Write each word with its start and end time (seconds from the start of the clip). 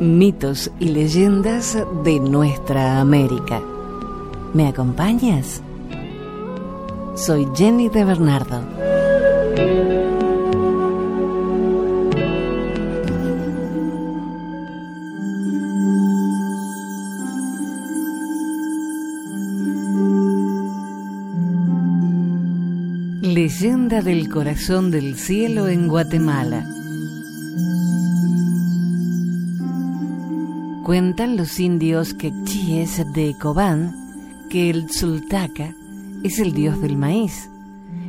mitos 0.00 0.70
y 0.80 0.86
leyendas 0.86 1.76
de 2.04 2.18
nuestra 2.20 3.00
América. 3.00 3.60
¿Me 4.54 4.66
acompañas? 4.66 5.62
Soy 7.14 7.46
Jenny 7.54 7.90
de 7.90 8.04
Bernardo. 8.04 8.64
Leyenda 23.20 24.00
del 24.00 24.30
corazón 24.30 24.90
del 24.90 25.16
cielo 25.16 25.68
en 25.68 25.88
Guatemala. 25.88 26.79
Cuentan 30.90 31.36
los 31.36 31.60
indios 31.60 32.14
quechíes 32.14 33.00
de 33.12 33.36
Cobán 33.38 33.94
que 34.50 34.70
el 34.70 34.86
Tzultaca 34.86 35.72
es 36.24 36.40
el 36.40 36.52
dios 36.52 36.82
del 36.82 36.96
maíz, 36.96 37.48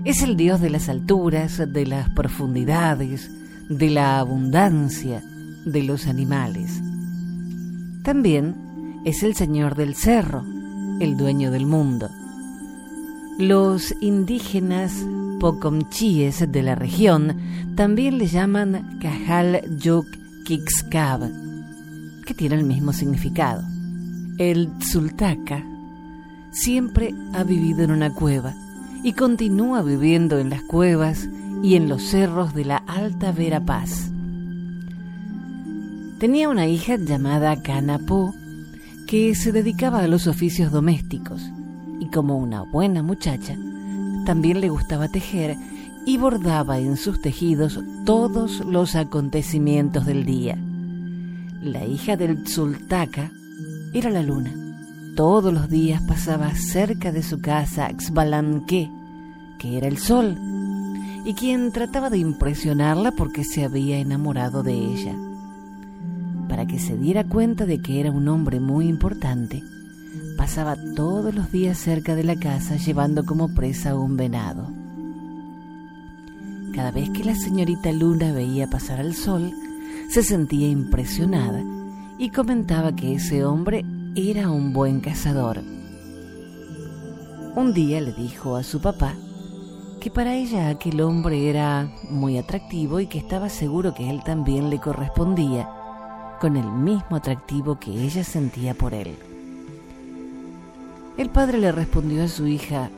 es 0.04 0.24
el 0.24 0.36
dios 0.36 0.62
de 0.62 0.72
las 0.72 0.90
alturas, 0.90 1.62
de 1.72 1.86
las 1.86 2.10
profundidades, 2.10 3.30
de 3.70 3.92
la 3.92 4.18
abundancia, 4.18 5.22
de 5.64 5.84
los 5.84 6.08
animales. 6.08 6.82
También 8.02 8.56
es 9.06 9.22
el 9.22 9.36
señor 9.36 9.76
del 9.76 9.94
cerro, 9.94 10.44
el 11.00 11.18
dueño 11.18 11.52
del 11.52 11.68
mundo. 11.68 12.10
Los 13.38 13.94
indígenas 14.02 15.06
pocomchíes 15.40 16.52
de 16.52 16.64
la 16.64 16.74
región 16.74 17.38
también 17.76 18.18
le 18.18 18.26
llaman 18.26 18.98
Cajal 19.00 19.62
Yuk 19.78 20.08
Kixkab 20.46 21.41
tiene 22.34 22.56
el 22.56 22.64
mismo 22.64 22.94
significado. 22.94 23.64
El 24.38 24.70
Tzultaca 24.80 25.64
siempre 26.52 27.14
ha 27.34 27.44
vivido 27.44 27.84
en 27.84 27.92
una 27.92 28.14
cueva 28.14 28.54
y 29.04 29.14
continúa 29.14 29.82
viviendo 29.82 30.40
en 30.40 30.50
las 30.50 30.62
cuevas 30.64 31.28
y 31.64 31.76
en 31.76 31.90
los 31.90 32.04
cerros 32.04 32.54
de 32.54 32.66
la 32.66 32.78
Alta 32.78 33.32
Verapaz. 33.32 34.12
Tenía 36.20 36.50
una 36.50 36.68
hija 36.68 36.98
llamada 36.98 37.62
Canapó 37.62 38.34
que 39.08 39.34
se 39.36 39.52
dedicaba 39.52 40.00
a 40.00 40.08
los 40.08 40.28
oficios 40.28 40.72
domésticos 40.72 41.42
y 42.00 42.08
como 42.08 42.38
una 42.38 42.62
buena 42.62 43.04
muchacha, 43.04 43.56
también 44.26 44.62
le 44.62 44.70
gustaba 44.70 45.08
tejer 45.08 45.58
y 46.06 46.18
bordaba 46.18 46.80
en 46.80 46.98
sus 46.98 47.22
tejidos 47.22 47.80
todos 48.06 48.66
los 48.66 48.96
acontecimientos 48.96 50.06
del 50.06 50.26
día. 50.26 50.58
La 51.62 51.86
hija 51.86 52.18
del 52.18 52.44
Tzultaca 52.44 53.32
era 53.94 54.10
la 54.10 54.24
luna. 54.24 54.52
Todos 55.16 55.54
los 55.54 55.70
días 55.70 56.02
pasaba 56.02 56.56
cerca 56.56 57.12
de 57.12 57.22
su 57.22 57.40
casa 57.40 57.92
Xbalanque, 57.96 58.90
que 59.60 59.78
era 59.78 59.88
el 59.88 60.00
sol, 60.00 60.36
y 61.24 61.36
quien 61.36 61.72
trataba 61.72 62.10
de 62.10 62.18
impresionarla 62.18 63.12
porque 63.12 63.44
se 63.44 63.64
había 63.64 64.00
enamorado 64.00 64.64
de 64.64 64.74
ella. 64.74 65.16
Para 66.50 66.66
que 66.66 66.80
se 66.80 66.98
diera 66.98 67.26
cuenta 67.26 67.68
de 67.68 67.80
que 67.80 68.00
era 68.00 68.10
un 68.10 68.28
hombre 68.28 68.60
muy 68.60 68.88
importante, 68.88 69.62
pasaba 70.38 70.76
todos 70.96 71.36
los 71.36 71.52
días 71.52 71.78
cerca 71.78 72.16
de 72.16 72.24
la 72.24 72.38
casa 72.38 72.76
llevando 72.78 73.24
como 73.24 73.54
presa 73.54 73.94
un 73.94 74.18
venado. 74.18 74.68
Cada 76.74 76.90
vez 76.90 77.12
que 77.12 77.24
la 77.24 77.36
señorita 77.36 77.92
Luna 77.92 78.32
veía 78.32 78.68
pasar 78.68 79.00
al 79.00 79.14
sol, 79.14 79.54
se 80.10 80.24
sentía 80.24 80.68
impresionada 80.68 81.64
y 82.18 82.30
comentaba 82.30 82.96
que 82.96 83.16
ese 83.16 83.46
hombre 83.46 83.86
era 84.16 84.50
un 84.50 84.74
buen 84.74 85.00
cazador. 85.00 85.64
Un 87.56 87.74
día 87.74 88.02
le 88.02 88.12
dijo 88.12 88.58
a 88.58 88.64
su 88.64 88.82
papá 88.82 89.16
que 90.02 90.12
para 90.12 90.36
ella 90.36 90.70
aquel 90.70 91.00
hombre 91.02 91.50
era 91.50 91.90
muy 92.10 92.38
atractivo 92.38 93.00
y 93.00 93.08
que 93.08 93.20
estaba 93.20 93.50
seguro 93.50 93.94
que 93.94 94.10
él 94.10 94.22
también 94.24 94.70
le 94.70 94.80
correspondía 94.80 95.70
con 96.40 96.58
el 96.58 96.70
mismo 96.70 97.16
atractivo 97.16 97.80
que 97.80 97.92
ella 97.92 98.24
sentía 98.24 98.74
por 98.74 98.94
él. 98.94 99.16
El 101.18 101.30
padre 101.30 101.58
le 101.58 101.72
respondió 101.72 102.24
a 102.24 102.28
su 102.28 102.48
hija, 102.48 102.90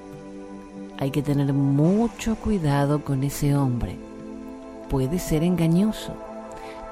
hay 0.97 1.11
que 1.11 1.21
tener 1.21 1.53
mucho 1.53 2.35
cuidado 2.35 3.03
con 3.03 3.23
ese 3.23 3.55
hombre, 3.55 3.97
puede 4.89 5.19
ser 5.19 5.43
engañoso 5.43 6.32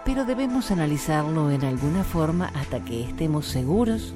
pero 0.06 0.26
debemos 0.26 0.72
analizarlo 0.72 1.52
en 1.52 1.64
alguna 1.64 2.04
forma 2.04 2.52
hasta 2.56 2.84
que 2.84 3.04
estemos 3.04 3.46
seguros 3.46 4.14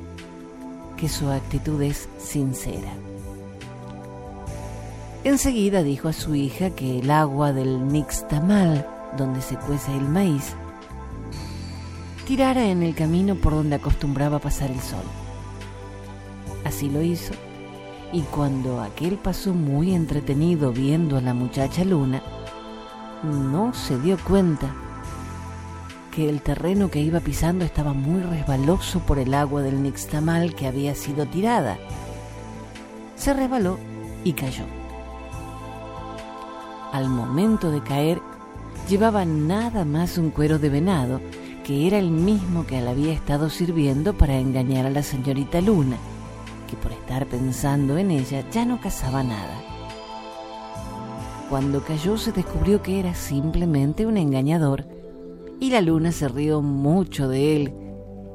que 0.97 1.09
su 1.09 1.29
actitud 1.29 1.81
es 1.81 2.09
sincera. 2.17 2.91
Enseguida 5.23 5.83
dijo 5.83 6.07
a 6.07 6.13
su 6.13 6.35
hija 6.35 6.69
que 6.71 6.99
el 6.99 7.11
agua 7.11 7.51
del 7.51 7.87
nixtamal, 7.87 8.87
donde 9.17 9.41
se 9.41 9.57
cuece 9.57 9.95
el 9.95 10.07
maíz, 10.07 10.53
tirara 12.27 12.65
en 12.65 12.83
el 12.83 12.95
camino 12.95 13.35
por 13.35 13.53
donde 13.53 13.75
acostumbraba 13.75 14.39
pasar 14.39 14.71
el 14.71 14.79
sol. 14.79 15.03
Así 16.63 16.89
lo 16.89 17.01
hizo, 17.01 17.33
y 18.11 18.21
cuando 18.21 18.81
aquel 18.81 19.17
pasó 19.17 19.53
muy 19.53 19.93
entretenido 19.93 20.71
viendo 20.71 21.17
a 21.17 21.21
la 21.21 21.33
muchacha 21.33 21.83
Luna, 21.83 22.21
no 23.23 23.73
se 23.73 23.99
dio 23.99 24.17
cuenta 24.19 24.73
que 26.15 26.29
el 26.29 26.41
terreno 26.41 26.89
que 26.89 27.01
iba 27.01 27.19
pisando 27.19 27.65
estaba 27.65 27.91
muy 27.91 28.21
resbaloso 28.21 29.01
por 29.01 29.19
el 29.19 29.33
agua 29.33 29.61
del 29.61 29.83
nixtamal 29.83 30.55
que 30.55 30.65
había 30.65 30.95
sido 30.95 31.25
tirada. 31.25 31.77
Se 33.17 33.33
resbaló 33.33 33.77
y 34.23 34.31
cayó. 34.31 34.63
Al 36.93 37.09
momento 37.09 37.69
de 37.69 37.83
caer, 37.83 38.21
llevaba 38.87 39.25
nada 39.25 39.83
más 39.83 40.17
un 40.17 40.29
cuero 40.29 40.57
de 40.57 40.69
venado, 40.69 41.19
que 41.65 41.85
era 41.85 41.97
el 41.97 42.11
mismo 42.11 42.65
que 42.65 42.79
le 42.79 42.89
había 42.89 43.11
estado 43.11 43.49
sirviendo 43.49 44.17
para 44.17 44.37
engañar 44.37 44.85
a 44.85 44.91
la 44.91 45.03
señorita 45.03 45.59
Luna, 45.59 45.97
que 46.69 46.77
por 46.77 46.93
estar 46.93 47.25
pensando 47.25 47.97
en 47.97 48.11
ella 48.11 48.49
ya 48.51 48.65
no 48.65 48.79
cazaba 48.79 49.21
nada. 49.21 49.61
Cuando 51.49 51.83
cayó 51.83 52.17
se 52.17 52.31
descubrió 52.31 52.81
que 52.81 53.01
era 53.01 53.13
simplemente 53.15 54.05
un 54.05 54.15
engañador 54.15 54.94
y 55.59 55.69
la 55.69 55.81
luna 55.81 56.11
se 56.11 56.27
rió 56.27 56.61
mucho 56.61 57.27
de 57.27 57.55
él 57.55 57.73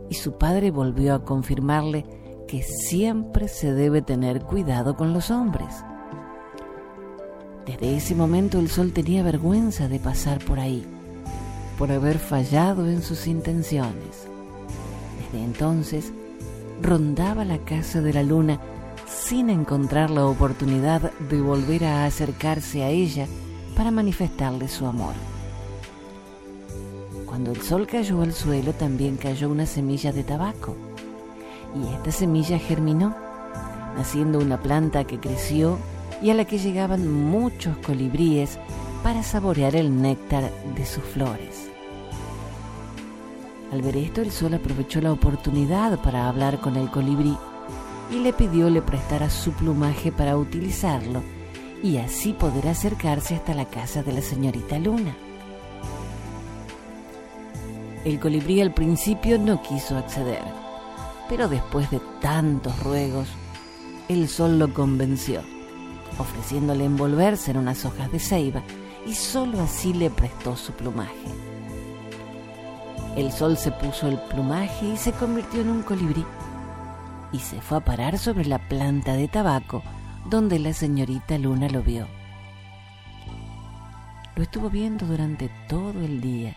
y 0.09 0.15
su 0.15 0.39
padre 0.39 0.71
volvió 0.71 1.15
a 1.15 1.25
confirmarle 1.25 2.05
que 2.49 2.63
siempre 2.63 3.49
se 3.49 3.73
debe 3.73 4.03
tener 4.03 4.43
cuidado 4.43 4.97
con 4.97 5.13
los 5.13 5.31
hombres. 5.31 5.85
Desde 7.65 7.97
ese 7.97 8.15
momento 8.15 8.59
el 8.59 8.69
sol 8.69 8.93
tenía 8.93 9.23
vergüenza 9.23 9.87
de 9.87 10.01
pasar 10.01 10.45
por 10.45 10.59
ahí, 10.59 10.85
por 11.79 11.93
haber 11.93 12.19
fallado 12.19 12.89
en 12.89 13.03
sus 13.03 13.29
intenciones. 13.29 14.27
Desde 15.21 15.45
entonces 15.45 16.13
rondaba 16.83 17.45
la 17.45 17.59
casa 17.59 18.01
de 18.01 18.13
la 18.13 18.25
luna 18.25 18.61
sin 19.07 19.51
encontrar 19.51 20.11
la 20.11 20.27
oportunidad 20.27 21.13
de 21.29 21.41
volver 21.41 21.85
a 21.85 22.07
acercarse 22.07 22.83
a 22.83 22.89
ella 22.89 23.29
para 23.77 23.93
manifestarle 23.93 24.67
su 24.67 24.87
amor. 24.87 25.15
Cuando 27.31 27.53
el 27.53 27.63
sol 27.63 27.87
cayó 27.87 28.23
al 28.23 28.33
suelo 28.33 28.73
también 28.73 29.17
cayó 29.17 29.51
una 29.51 29.65
semilla 29.65 30.11
de 30.11 30.25
tabaco 30.25 30.75
y 31.81 31.95
esta 31.95 32.11
semilla 32.11 32.59
germinó, 32.59 33.15
naciendo 33.97 34.41
una 34.41 34.61
planta 34.61 35.05
que 35.05 35.21
creció 35.21 35.79
y 36.21 36.31
a 36.31 36.35
la 36.35 36.45
que 36.45 36.59
llegaban 36.59 37.09
muchos 37.09 37.77
colibríes 37.87 38.59
para 39.05 39.23
saborear 39.23 39.77
el 39.77 40.03
néctar 40.03 40.51
de 40.75 40.85
sus 40.85 41.05
flores. 41.05 41.71
Al 43.71 43.81
ver 43.81 43.97
esto, 43.97 44.23
el 44.23 44.33
sol 44.33 44.55
aprovechó 44.55 45.01
la 45.01 45.13
oportunidad 45.13 46.01
para 46.03 46.29
hablar 46.29 46.61
con 46.61 46.75
el 46.75 46.91
colibrí 46.91 47.37
y 48.11 48.19
le 48.19 48.33
pidió 48.33 48.69
le 48.71 48.83
prestara 48.83 49.31
su 49.31 49.53
plumaje 49.53 50.11
para 50.11 50.37
utilizarlo 50.37 51.23
y 51.81 51.99
así 51.99 52.33
poder 52.33 52.67
acercarse 52.67 53.37
hasta 53.37 53.55
la 53.55 53.67
casa 53.67 54.03
de 54.03 54.15
la 54.15 54.21
señorita 54.21 54.81
Luna. 54.81 55.15
El 58.05 58.19
colibrí 58.19 58.63
al 58.63 58.73
principio 58.73 59.39
no 59.39 59.61
quiso 59.63 59.99
acceder, 59.99 60.43
pero 61.29 61.49
después 61.49 61.91
de 61.91 62.01
tantos 62.23 62.83
ruegos, 62.83 63.29
el 64.09 64.27
sol 64.27 64.59
lo 64.59 64.73
convenció, 64.73 65.43
ofreciéndole 66.19 66.87
envolverse 66.87 67.51
en 67.51 67.59
unas 67.59 67.85
hojas 67.85 68.11
de 68.11 68.19
ceiba 68.19 68.63
y 69.07 69.15
sólo 69.15 69.61
así 69.61 69.93
le 69.93 70.09
prestó 70.09 70.57
su 70.57 70.73
plumaje. 70.73 71.13
El 73.17 73.33
sol 73.33 73.59
se 73.59 73.71
puso 73.71 74.09
el 74.09 74.19
plumaje 74.31 74.87
y 74.95 74.97
se 74.97 75.13
convirtió 75.13 75.61
en 75.61 75.69
un 75.69 75.83
colibrí 75.83 76.25
y 77.33 77.39
se 77.39 77.61
fue 77.61 77.79
a 77.79 77.85
parar 77.85 78.19
sobre 78.19 78.47
la 78.47 78.59
planta 78.67 79.13
de 79.13 79.29
tabaco 79.29 79.83
donde 80.25 80.59
la 80.59 80.73
señorita 80.73 81.37
Luna 81.37 81.69
lo 81.69 81.83
vio. 81.83 82.07
Lo 84.37 84.43
estuvo 84.43 84.71
viendo 84.71 85.05
durante 85.05 85.51
todo 85.69 86.01
el 86.01 86.23
día 86.23 86.57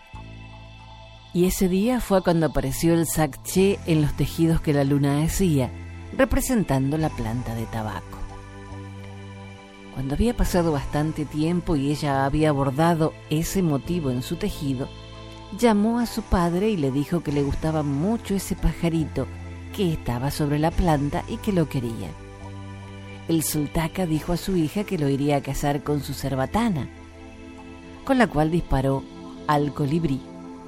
Y 1.34 1.46
ese 1.46 1.68
día 1.68 2.00
fue 2.00 2.22
cuando 2.22 2.46
apareció 2.46 2.94
el 2.94 3.08
sacché 3.08 3.80
en 3.86 4.02
los 4.02 4.14
tejidos 4.14 4.60
que 4.60 4.72
la 4.72 4.84
luna 4.84 5.24
hacía, 5.24 5.68
representando 6.16 6.96
la 6.96 7.08
planta 7.08 7.56
de 7.56 7.66
tabaco. 7.66 8.18
Cuando 9.94 10.14
había 10.14 10.36
pasado 10.36 10.70
bastante 10.70 11.24
tiempo 11.24 11.74
y 11.74 11.90
ella 11.90 12.24
había 12.24 12.50
abordado 12.50 13.12
ese 13.30 13.62
motivo 13.62 14.12
en 14.12 14.22
su 14.22 14.36
tejido, 14.36 14.88
llamó 15.58 15.98
a 15.98 16.06
su 16.06 16.22
padre 16.22 16.70
y 16.70 16.76
le 16.76 16.92
dijo 16.92 17.24
que 17.24 17.32
le 17.32 17.42
gustaba 17.42 17.82
mucho 17.82 18.36
ese 18.36 18.54
pajarito 18.54 19.26
que 19.76 19.92
estaba 19.92 20.30
sobre 20.30 20.60
la 20.60 20.70
planta 20.70 21.24
y 21.28 21.38
que 21.38 21.52
lo 21.52 21.68
quería. 21.68 22.10
El 23.26 23.42
sultaca 23.42 24.06
dijo 24.06 24.32
a 24.32 24.36
su 24.36 24.56
hija 24.56 24.84
que 24.84 24.98
lo 24.98 25.08
iría 25.08 25.38
a 25.38 25.42
casar 25.42 25.82
con 25.82 26.00
su 26.00 26.14
cerbatana, 26.14 26.88
con 28.04 28.18
la 28.18 28.28
cual 28.28 28.52
disparó 28.52 29.02
al 29.48 29.74
colibrí 29.74 30.20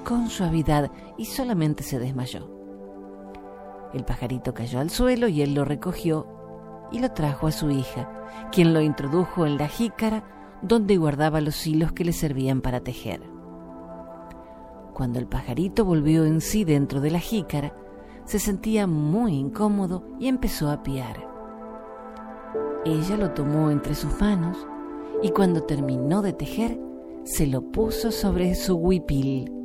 con 0.06 0.30
suavidad 0.30 0.92
y 1.18 1.24
solamente 1.24 1.82
se 1.82 1.98
desmayó. 1.98 2.48
El 3.92 4.04
pajarito 4.04 4.54
cayó 4.54 4.78
al 4.78 4.90
suelo 4.90 5.26
y 5.26 5.42
él 5.42 5.54
lo 5.54 5.64
recogió 5.64 6.28
y 6.92 7.00
lo 7.00 7.10
trajo 7.10 7.48
a 7.48 7.52
su 7.52 7.70
hija, 7.70 8.08
quien 8.52 8.72
lo 8.72 8.80
introdujo 8.80 9.46
en 9.46 9.58
la 9.58 9.66
jícara 9.66 10.22
donde 10.62 10.96
guardaba 10.96 11.40
los 11.40 11.66
hilos 11.66 11.90
que 11.90 12.04
le 12.04 12.12
servían 12.12 12.60
para 12.60 12.80
tejer. 12.80 13.20
Cuando 14.94 15.18
el 15.18 15.26
pajarito 15.26 15.84
volvió 15.84 16.24
en 16.24 16.40
sí 16.40 16.64
dentro 16.64 17.00
de 17.00 17.10
la 17.10 17.18
jícara, 17.18 17.74
se 18.24 18.38
sentía 18.38 18.86
muy 18.86 19.34
incómodo 19.34 20.04
y 20.20 20.28
empezó 20.28 20.70
a 20.70 20.84
piar. 20.84 21.28
Ella 22.84 23.16
lo 23.16 23.32
tomó 23.32 23.72
entre 23.72 23.96
sus 23.96 24.20
manos 24.20 24.56
y 25.20 25.30
cuando 25.30 25.64
terminó 25.64 26.22
de 26.22 26.32
tejer, 26.32 26.78
se 27.24 27.48
lo 27.48 27.60
puso 27.72 28.12
sobre 28.12 28.54
su 28.54 28.76
huipil. 28.76 29.56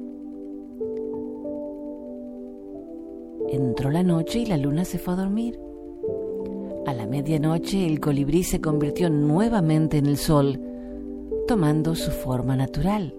Entró 3.52 3.92
la 3.92 4.02
noche 4.02 4.40
y 4.40 4.46
la 4.46 4.56
luna 4.56 4.86
se 4.86 4.98
fue 4.98 5.14
a 5.14 5.18
dormir. 5.18 5.60
A 6.88 6.94
la 6.94 7.06
medianoche 7.06 7.86
el 7.86 8.00
colibrí 8.00 8.46
se 8.46 8.62
convirtió 8.62 9.10
nuevamente 9.10 9.98
en 9.98 10.06
el 10.06 10.16
sol, 10.16 10.58
tomando 11.50 11.94
su 11.96 12.12
forma 12.12 12.56
natural. 12.56 13.14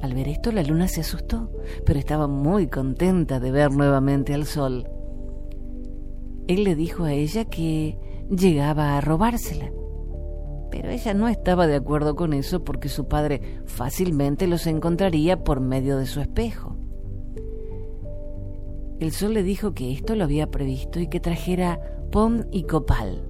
Al 0.00 0.14
ver 0.14 0.28
esto 0.28 0.52
la 0.52 0.62
luna 0.62 0.86
se 0.86 1.00
asustó, 1.00 1.50
pero 1.84 1.98
estaba 1.98 2.28
muy 2.28 2.68
contenta 2.68 3.40
de 3.40 3.50
ver 3.50 3.72
nuevamente 3.72 4.32
al 4.32 4.44
sol. 4.44 4.88
Él 6.46 6.62
le 6.62 6.76
dijo 6.76 7.02
a 7.02 7.14
ella 7.14 7.46
que 7.46 7.98
llegaba 8.30 8.96
a 8.96 9.00
robársela, 9.00 9.72
pero 10.70 10.90
ella 10.90 11.14
no 11.14 11.26
estaba 11.26 11.66
de 11.66 11.74
acuerdo 11.74 12.14
con 12.14 12.32
eso 12.32 12.62
porque 12.62 12.88
su 12.88 13.08
padre 13.08 13.40
fácilmente 13.64 14.46
los 14.46 14.68
encontraría 14.68 15.42
por 15.42 15.58
medio 15.58 15.98
de 15.98 16.06
su 16.06 16.20
espejo. 16.20 16.75
El 19.00 19.12
sol 19.12 19.34
le 19.34 19.42
dijo 19.42 19.74
que 19.74 19.92
esto 19.92 20.14
lo 20.14 20.24
había 20.24 20.50
previsto 20.50 21.00
y 21.00 21.08
que 21.08 21.20
trajera 21.20 21.80
pom 22.10 22.44
y 22.50 22.64
copal, 22.64 23.22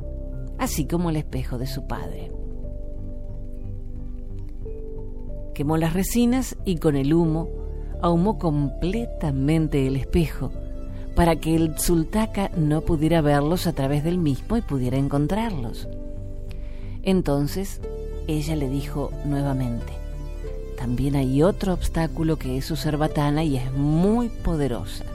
así 0.58 0.86
como 0.86 1.10
el 1.10 1.16
espejo 1.16 1.58
de 1.58 1.66
su 1.66 1.86
padre. 1.86 2.30
quemó 5.56 5.78
las 5.78 5.94
resinas 5.94 6.54
y 6.66 6.76
con 6.76 6.96
el 6.96 7.14
humo 7.14 7.48
ahumó 8.02 8.36
completamente 8.36 9.86
el 9.86 9.96
espejo 9.96 10.52
para 11.14 11.36
que 11.36 11.56
el 11.56 11.78
sultaca 11.78 12.50
no 12.58 12.82
pudiera 12.82 13.22
verlos 13.22 13.66
a 13.66 13.72
través 13.72 14.04
del 14.04 14.18
mismo 14.18 14.58
y 14.58 14.60
pudiera 14.60 14.98
encontrarlos. 14.98 15.88
Entonces 17.02 17.80
ella 18.26 18.54
le 18.54 18.68
dijo 18.68 19.10
nuevamente, 19.24 19.94
también 20.76 21.16
hay 21.16 21.42
otro 21.42 21.72
obstáculo 21.72 22.36
que 22.36 22.58
es 22.58 22.66
su 22.66 22.76
cerbatana 22.76 23.42
y 23.42 23.56
es 23.56 23.72
muy 23.72 24.28
poderosa. 24.28 25.06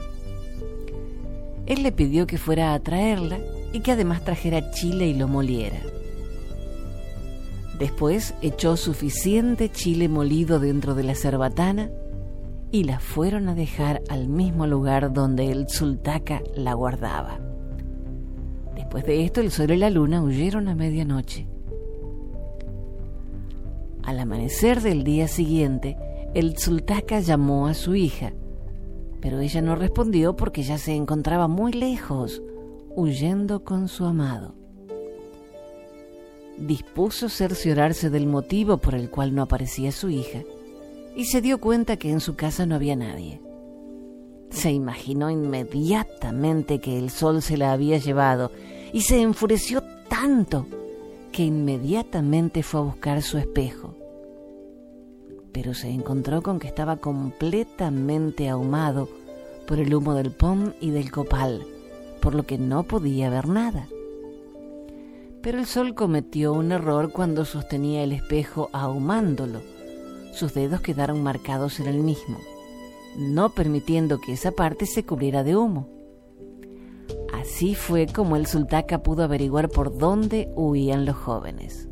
Él 1.66 1.82
le 1.82 1.92
pidió 1.92 2.26
que 2.26 2.38
fuera 2.38 2.74
a 2.74 2.80
traerla 2.80 3.38
y 3.72 3.80
que 3.80 3.92
además 3.92 4.24
trajera 4.24 4.70
chile 4.70 5.06
y 5.08 5.14
lo 5.14 5.28
moliera. 5.28 5.78
Después 7.78 8.34
echó 8.42 8.76
suficiente 8.76 9.70
chile 9.70 10.08
molido 10.08 10.60
dentro 10.60 10.94
de 10.94 11.02
la 11.02 11.14
cerbatana 11.14 11.90
y 12.70 12.84
la 12.84 13.00
fueron 13.00 13.48
a 13.48 13.54
dejar 13.54 14.02
al 14.08 14.28
mismo 14.28 14.66
lugar 14.66 15.12
donde 15.12 15.50
el 15.50 15.68
sultaca 15.68 16.42
la 16.54 16.74
guardaba. 16.74 17.40
Después 18.74 19.04
de 19.04 19.24
esto, 19.24 19.40
el 19.40 19.50
sol 19.50 19.70
y 19.72 19.76
la 19.76 19.90
luna 19.90 20.22
huyeron 20.22 20.68
a 20.68 20.74
medianoche. 20.74 21.46
Al 24.02 24.18
amanecer 24.18 24.80
del 24.80 25.04
día 25.04 25.28
siguiente, 25.28 25.96
el 26.34 26.56
sultaca 26.56 27.20
llamó 27.20 27.66
a 27.66 27.74
su 27.74 27.94
hija, 27.94 28.32
pero 29.22 29.40
ella 29.40 29.62
no 29.62 29.74
respondió 29.76 30.36
porque 30.36 30.62
ya 30.62 30.76
se 30.76 30.94
encontraba 30.94 31.48
muy 31.48 31.72
lejos, 31.72 32.42
huyendo 32.94 33.64
con 33.64 33.88
su 33.88 34.04
amado 34.04 34.54
dispuso 36.56 37.28
cerciorarse 37.28 38.10
del 38.10 38.26
motivo 38.26 38.78
por 38.78 38.94
el 38.94 39.10
cual 39.10 39.34
no 39.34 39.42
aparecía 39.42 39.92
su 39.92 40.10
hija 40.10 40.42
y 41.16 41.26
se 41.26 41.40
dio 41.40 41.58
cuenta 41.58 41.96
que 41.96 42.10
en 42.10 42.20
su 42.20 42.36
casa 42.36 42.66
no 42.66 42.74
había 42.74 42.96
nadie. 42.96 43.40
Se 44.50 44.70
imaginó 44.70 45.30
inmediatamente 45.30 46.78
que 46.78 46.98
el 46.98 47.10
sol 47.10 47.42
se 47.42 47.56
la 47.56 47.72
había 47.72 47.98
llevado 47.98 48.50
y 48.92 49.02
se 49.02 49.20
enfureció 49.20 49.82
tanto 50.08 50.66
que 51.32 51.42
inmediatamente 51.42 52.62
fue 52.62 52.80
a 52.80 52.84
buscar 52.84 53.22
su 53.22 53.38
espejo. 53.38 53.96
Pero 55.52 55.74
se 55.74 55.90
encontró 55.90 56.42
con 56.42 56.58
que 56.58 56.66
estaba 56.66 56.96
completamente 56.96 58.48
ahumado 58.48 59.08
por 59.66 59.78
el 59.78 59.94
humo 59.94 60.14
del 60.14 60.32
pom 60.32 60.72
y 60.80 60.90
del 60.90 61.10
copal, 61.10 61.66
por 62.20 62.34
lo 62.34 62.44
que 62.44 62.58
no 62.58 62.84
podía 62.84 63.30
ver 63.30 63.48
nada. 63.48 63.88
Pero 65.42 65.58
el 65.58 65.66
sol 65.66 65.94
cometió 65.94 66.52
un 66.52 66.72
error 66.72 67.12
cuando 67.12 67.44
sostenía 67.44 68.02
el 68.04 68.12
espejo 68.12 68.70
ahumándolo. 68.72 69.60
Sus 70.32 70.54
dedos 70.54 70.80
quedaron 70.80 71.22
marcados 71.22 71.80
en 71.80 71.88
el 71.88 71.98
mismo, 71.98 72.38
no 73.16 73.50
permitiendo 73.50 74.20
que 74.20 74.32
esa 74.32 74.52
parte 74.52 74.86
se 74.86 75.04
cubriera 75.04 75.42
de 75.44 75.56
humo. 75.56 75.88
Así 77.32 77.74
fue 77.74 78.06
como 78.06 78.36
el 78.36 78.46
sultaca 78.46 79.02
pudo 79.02 79.24
averiguar 79.24 79.68
por 79.68 79.98
dónde 79.98 80.48
huían 80.54 81.04
los 81.04 81.16
jóvenes. 81.16 81.88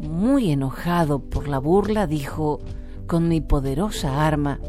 Muy 0.00 0.50
enojado 0.50 1.20
por 1.20 1.48
la 1.48 1.58
burla, 1.58 2.06
dijo, 2.06 2.60
con 3.06 3.28
mi 3.28 3.40
poderosa 3.40 4.26
arma, 4.26 4.60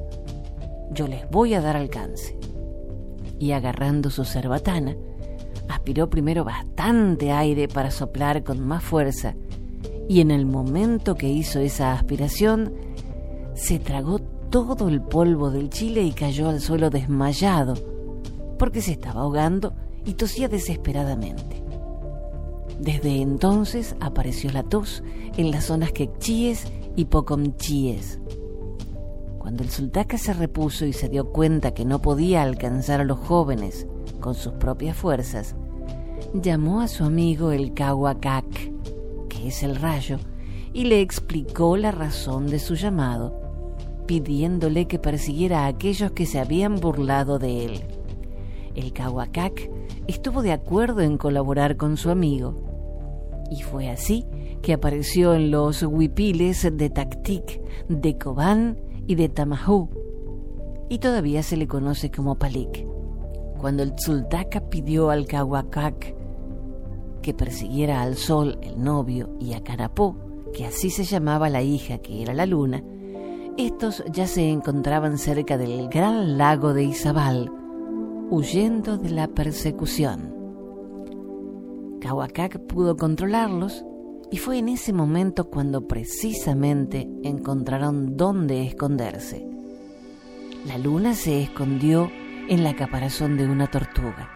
yo 0.91 1.07
les 1.07 1.29
voy 1.29 1.53
a 1.53 1.61
dar 1.61 1.75
alcance. 1.75 2.37
Y 3.39 3.51
agarrando 3.51 4.09
su 4.09 4.25
cerbatana, 4.25 4.95
aspiró 5.69 6.09
primero 6.09 6.43
bastante 6.43 7.31
aire 7.31 7.67
para 7.67 7.91
soplar 7.91 8.43
con 8.43 8.65
más 8.65 8.83
fuerza 8.83 9.35
y 10.07 10.21
en 10.21 10.31
el 10.31 10.45
momento 10.45 11.15
que 11.15 11.29
hizo 11.29 11.59
esa 11.59 11.93
aspiración 11.93 12.73
se 13.53 13.79
tragó 13.79 14.19
todo 14.19 14.87
el 14.87 15.01
polvo 15.01 15.51
del 15.51 15.69
chile 15.69 16.03
y 16.03 16.11
cayó 16.11 16.49
al 16.49 16.61
suelo 16.61 16.89
desmayado 16.89 17.73
porque 18.57 18.81
se 18.81 18.93
estaba 18.93 19.21
ahogando 19.21 19.73
y 20.05 20.13
tosía 20.13 20.47
desesperadamente. 20.47 21.66
Desde 22.79 23.21
entonces 23.21 23.95
apareció 23.99 24.51
la 24.51 24.63
tos 24.63 25.03
en 25.35 25.51
las 25.51 25.65
zonas 25.65 25.91
quechíes 25.91 26.71
y 26.95 27.05
pocomchíes. 27.05 28.19
Cuando 29.39 29.63
el 29.63 29.69
sultaca 29.69 30.17
se 30.17 30.33
repuso 30.33 30.85
y 30.85 30.93
se 30.93 31.09
dio 31.09 31.31
cuenta 31.31 31.73
que 31.73 31.85
no 31.85 32.01
podía 32.01 32.43
alcanzar 32.43 33.01
a 33.01 33.05
los 33.05 33.17
jóvenes 33.17 33.87
con 34.19 34.35
sus 34.35 34.53
propias 34.53 34.97
fuerzas, 34.97 35.55
llamó 36.33 36.81
a 36.81 36.87
su 36.87 37.03
amigo 37.03 37.51
el 37.51 37.73
Kawacac, 37.73 38.71
que 39.29 39.47
es 39.47 39.63
el 39.63 39.75
rayo, 39.77 40.19
y 40.73 40.85
le 40.85 41.01
explicó 41.01 41.77
la 41.77 41.91
razón 41.91 42.47
de 42.47 42.59
su 42.59 42.75
llamado, 42.75 43.39
pidiéndole 44.05 44.85
que 44.85 44.99
persiguiera 44.99 45.61
a 45.61 45.67
aquellos 45.67 46.11
que 46.11 46.25
se 46.25 46.39
habían 46.39 46.75
burlado 46.75 47.39
de 47.39 47.65
él. 47.65 47.83
El 48.75 48.93
Kawacac 48.93 49.71
estuvo 50.07 50.41
de 50.41 50.51
acuerdo 50.51 51.01
en 51.01 51.17
colaborar 51.17 51.77
con 51.77 51.97
su 51.97 52.09
amigo, 52.09 52.66
y 53.49 53.61
fue 53.61 53.89
así 53.89 54.25
que 54.61 54.73
apareció 54.73 55.33
en 55.33 55.51
los 55.51 55.83
huipiles 55.83 56.67
de 56.71 56.89
Tactic, 56.89 57.61
de 57.87 58.17
Cobán 58.17 58.77
y 59.07 59.15
de 59.15 59.29
Tamahú, 59.29 59.89
y 60.89 60.99
todavía 60.99 61.43
se 61.43 61.57
le 61.57 61.67
conoce 61.67 62.11
como 62.11 62.35
Palik. 62.35 62.85
Cuando 63.59 63.83
el 63.83 63.95
Tzultaka 63.95 64.69
pidió 64.69 65.09
al 65.09 65.25
Kawacac 65.25 66.15
que 67.21 67.33
persiguiera 67.33 68.01
al 68.01 68.15
sol, 68.15 68.57
el 68.61 68.81
novio, 68.81 69.35
y 69.39 69.53
a 69.53 69.63
Carapó, 69.63 70.15
que 70.53 70.65
así 70.65 70.89
se 70.89 71.03
llamaba 71.03 71.49
la 71.49 71.61
hija 71.61 71.97
que 71.97 72.21
era 72.21 72.33
la 72.33 72.45
luna, 72.45 72.83
estos 73.57 74.03
ya 74.11 74.27
se 74.27 74.49
encontraban 74.49 75.17
cerca 75.17 75.57
del 75.57 75.89
gran 75.89 76.37
lago 76.37 76.73
de 76.73 76.83
Izabal, 76.83 77.51
huyendo 78.29 78.97
de 78.97 79.09
la 79.09 79.27
persecución. 79.27 80.36
Kawacac 82.01 82.59
pudo 82.67 82.95
controlarlos 82.97 83.83
Y 84.31 84.37
fue 84.37 84.59
en 84.59 84.69
ese 84.69 84.93
momento 84.93 85.49
cuando 85.49 85.87
precisamente 85.87 87.07
encontraron 87.23 88.17
dónde 88.17 88.65
esconderse. 88.65 89.47
La 90.65 90.77
luna 90.77 91.13
se 91.13 91.43
escondió 91.43 92.11
en 92.49 92.63
la 92.63 92.75
caparazón 92.75 93.37
de 93.37 93.47
una 93.47 93.67
tortuga. 93.67 94.29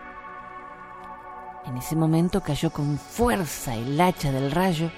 En 1.66 1.78
ese 1.78 1.96
momento 1.96 2.42
cayó 2.42 2.72
con 2.72 2.98
fuerza 2.98 3.76
el 3.76 4.00
hacha 4.00 4.32
del 4.32 4.52
rayo 4.52 4.90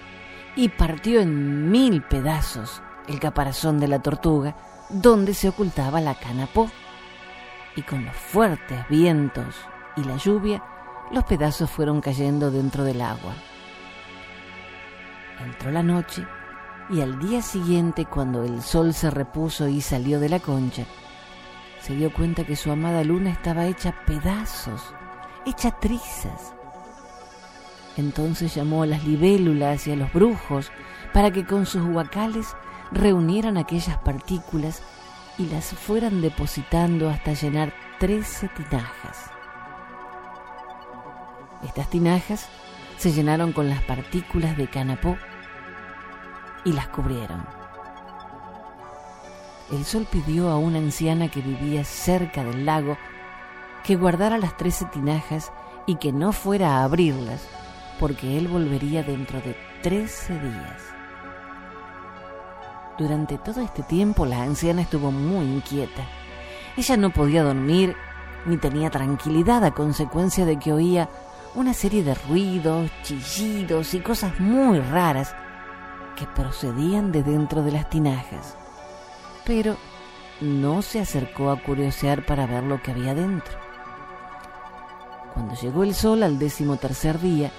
y 0.55 0.69
partió 0.69 1.21
en 1.21 1.71
mil 1.71 2.03
pedazos 2.03 2.81
el 3.07 3.19
caparazón 3.19 3.79
de 3.79 3.87
la 3.87 4.01
tortuga 4.01 4.55
donde 4.89 5.33
se 5.33 5.49
ocultaba 5.49 6.01
la 6.01 6.15
canapó. 6.15 6.69
Y 7.75 7.81
con 7.81 8.05
los 8.05 8.15
fuertes 8.15 8.87
vientos 8.89 9.55
y 9.97 10.03
la 10.03 10.17
lluvia, 10.17 10.63
los 11.13 11.23
pedazos 11.25 11.69
fueron 11.69 12.01
cayendo 12.01 12.49
dentro 12.49 12.83
del 12.83 13.01
agua. 13.01 13.33
Entró 15.45 15.71
la 15.71 15.83
noche 15.83 16.25
y 16.89 17.01
al 17.01 17.19
día 17.19 17.41
siguiente, 17.41 18.05
cuando 18.05 18.43
el 18.43 18.61
sol 18.61 18.93
se 18.93 19.11
repuso 19.11 19.67
y 19.67 19.79
salió 19.79 20.19
de 20.19 20.29
la 20.29 20.39
concha, 20.39 20.85
se 21.81 21.95
dio 21.95 22.11
cuenta 22.11 22.45
que 22.45 22.55
su 22.55 22.71
amada 22.71 23.03
luna 23.03 23.29
estaba 23.29 23.67
hecha 23.67 23.93
pedazos, 24.05 24.81
hecha 25.45 25.71
trizas. 25.79 26.53
Entonces 27.95 28.55
llamó 28.55 28.83
a 28.83 28.87
las 28.87 29.03
libélulas 29.03 29.85
y 29.85 29.91
a 29.91 29.95
los 29.95 30.11
brujos 30.11 30.71
para 31.13 31.31
que 31.31 31.45
con 31.45 31.67
sus 31.67 31.83
huacales 31.83 32.55
reunieran 32.91 33.57
aquellas 33.57 33.99
partículas 33.99 34.81
y 35.37 35.45
las 35.45 35.65
fueran 35.65 36.21
depositando 36.21 37.09
hasta 37.09 37.33
llenar 37.33 37.71
trece 37.99 38.49
tinajas. 38.49 39.33
Estas 41.65 41.89
tinajas 41.89 42.47
se 42.97 43.11
llenaron 43.11 43.53
con 43.53 43.69
las 43.69 43.81
partículas 43.83 44.57
de 44.57 44.67
canapó 44.67 45.17
y 46.65 46.73
las 46.73 46.87
cubrieron. 46.89 47.45
El 49.71 49.85
sol 49.85 50.07
pidió 50.09 50.49
a 50.49 50.57
una 50.57 50.77
anciana 50.77 51.29
que 51.29 51.41
vivía 51.41 51.83
cerca 51.83 52.43
del 52.43 52.65
lago 52.65 52.97
que 53.83 53.95
guardara 53.95 54.37
las 54.37 54.55
trece 54.55 54.85
tinajas 54.85 55.51
y 55.85 55.95
que 55.95 56.11
no 56.11 56.31
fuera 56.31 56.77
a 56.77 56.83
abrirlas, 56.83 57.47
porque 57.99 58.37
él 58.37 58.47
volvería 58.47 59.03
dentro 59.03 59.41
de 59.41 59.57
trece 59.81 60.33
días. 60.39 60.81
Durante 62.97 63.37
todo 63.37 63.61
este 63.61 63.83
tiempo 63.83 64.25
la 64.25 64.43
anciana 64.43 64.81
estuvo 64.81 65.11
muy 65.11 65.45
inquieta. 65.45 66.03
Ella 66.77 66.97
no 66.97 67.09
podía 67.11 67.43
dormir 67.43 67.95
ni 68.45 68.57
tenía 68.57 68.89
tranquilidad 68.89 69.63
a 69.65 69.71
consecuencia 69.71 70.45
de 70.45 70.59
que 70.59 70.73
oía 70.73 71.09
una 71.55 71.73
serie 71.73 72.03
de 72.03 72.15
ruidos, 72.15 72.89
chillidos 73.03 73.93
y 73.93 73.99
cosas 73.99 74.39
muy 74.39 74.79
raras 74.79 75.35
que 76.15 76.25
procedían 76.25 77.11
de 77.11 77.23
dentro 77.23 77.63
de 77.63 77.71
las 77.71 77.89
tinajas 77.89 78.57
pero 79.45 79.77
no 80.41 80.81
se 80.81 80.99
acercó 80.99 81.51
a 81.51 81.61
curiosear 81.61 82.25
para 82.25 82.45
ver 82.47 82.63
lo 82.63 82.81
que 82.81 82.91
había 82.91 83.13
dentro. 83.13 83.57
Cuando 85.33 85.55
llegó 85.55 85.83
el 85.83 85.93
sol 85.93 86.23
al 86.23 86.37
décimo 86.37 86.77
tercer 86.77 87.19
día, 87.19 87.51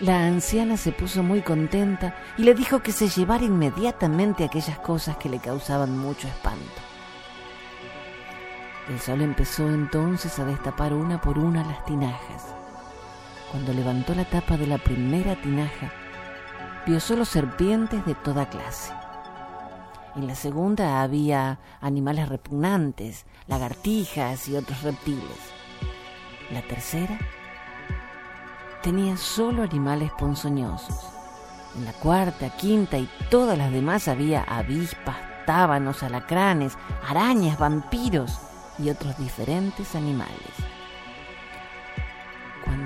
la 0.00 0.26
anciana 0.26 0.76
se 0.76 0.92
puso 0.92 1.22
muy 1.22 1.42
contenta 1.42 2.14
y 2.38 2.42
le 2.42 2.54
dijo 2.54 2.80
que 2.80 2.92
se 2.92 3.08
llevara 3.08 3.44
inmediatamente 3.44 4.44
aquellas 4.44 4.78
cosas 4.78 5.16
que 5.16 5.28
le 5.28 5.38
causaban 5.38 5.96
mucho 5.96 6.26
espanto. 6.26 6.80
El 8.88 8.98
sol 8.98 9.20
empezó 9.20 9.68
entonces 9.68 10.38
a 10.38 10.44
destapar 10.44 10.94
una 10.94 11.20
por 11.20 11.38
una 11.38 11.62
las 11.62 11.84
tinajas. 11.84 12.59
Cuando 13.50 13.72
levantó 13.72 14.14
la 14.14 14.24
tapa 14.24 14.56
de 14.56 14.66
la 14.66 14.78
primera 14.78 15.34
tinaja, 15.34 15.92
vio 16.86 17.00
solo 17.00 17.24
serpientes 17.24 18.06
de 18.06 18.14
toda 18.14 18.48
clase. 18.48 18.92
En 20.14 20.26
la 20.26 20.36
segunda 20.36 21.02
había 21.02 21.58
animales 21.80 22.28
repugnantes, 22.28 23.26
lagartijas 23.48 24.48
y 24.48 24.56
otros 24.56 24.82
reptiles. 24.82 25.38
La 26.52 26.62
tercera 26.62 27.18
tenía 28.82 29.16
solo 29.16 29.62
animales 29.62 30.12
ponzoñosos. 30.18 31.08
En 31.76 31.84
la 31.84 31.92
cuarta, 31.92 32.50
quinta 32.56 32.98
y 32.98 33.08
todas 33.30 33.58
las 33.58 33.72
demás 33.72 34.06
había 34.06 34.42
avispas, 34.42 35.16
tábanos, 35.44 36.02
alacranes, 36.02 36.76
arañas, 37.08 37.58
vampiros 37.58 38.38
y 38.78 38.90
otros 38.90 39.16
diferentes 39.18 39.94
animales. 39.94 40.59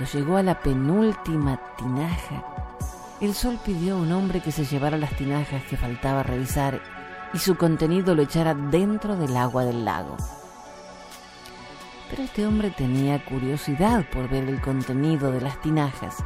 Cuando 0.04 0.18
llegó 0.18 0.37
a 0.37 0.42
la 0.42 0.61
penúltima 0.61 1.58
tinaja, 1.78 2.44
el 3.23 3.32
sol 3.32 3.58
pidió 3.64 3.94
a 3.94 4.00
un 4.00 4.12
hombre 4.12 4.42
que 4.42 4.52
se 4.52 4.66
llevara 4.66 4.99
las 4.99 5.16
tinajas 5.16 5.64
que 5.64 5.78
faltaba 5.78 6.23
revisar 6.23 6.82
y 7.32 7.38
su 7.38 7.56
contenido 7.56 8.14
lo 8.14 8.20
echara 8.20 8.54
dentro 8.54 9.16
del 9.16 9.34
agua 9.34 9.64
del 9.64 9.82
lago. 9.87 10.18
Pero 12.11 12.23
este 12.23 12.46
hombre 12.46 12.70
tenía 12.70 13.25
curiosidad 13.25 14.04
por 14.11 14.28
ver 14.28 14.44
el 14.44 14.61
contenido 14.61 15.32
de 15.32 15.40
las 15.40 15.58
tinajas 15.62 16.23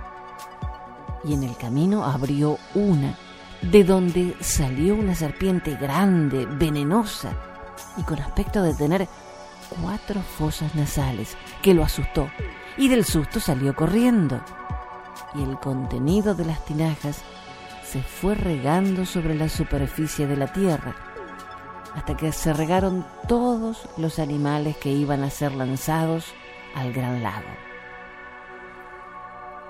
y 1.23 1.35
en 1.35 1.44
el 1.44 1.56
camino 1.56 2.04
abrió 2.04 2.58
una 2.75 3.14
de 3.62 3.85
donde 3.85 4.35
salió 4.40 4.97
una 4.97 5.14
serpiente 5.14 5.76
grande, 5.76 6.47
venenosa 6.47 7.30
y 7.97 8.02
con 8.02 8.18
aspecto 8.18 8.61
de 8.61 8.75
tener 8.75 9.06
cuatro 9.80 10.20
fosas 10.20 10.75
nasales 10.75 11.37
que 11.62 11.75
lo 11.75 11.85
asustó 11.85 12.28
y 12.78 12.88
del 12.88 13.04
susto 13.04 13.40
salió 13.40 13.75
corriendo. 13.75 14.40
Y 15.35 15.42
el 15.42 15.58
contenido 15.58 16.35
de 16.35 16.44
las 16.44 16.64
tinajas 16.64 17.23
se 17.85 18.02
fue 18.02 18.35
regando 18.35 19.04
sobre 19.04 19.35
la 19.35 19.49
superficie 19.49 20.26
de 20.26 20.37
la 20.37 20.52
tierra, 20.52 20.94
hasta 21.94 22.16
que 22.16 22.32
se 22.32 22.52
regaron 22.52 23.04
todos 23.26 23.88
los 23.97 24.18
animales 24.18 24.76
que 24.76 24.90
iban 24.90 25.23
a 25.25 25.30
ser 25.30 25.52
lanzados 25.52 26.32
al 26.75 26.92
gran 26.92 27.23
lago. 27.23 27.49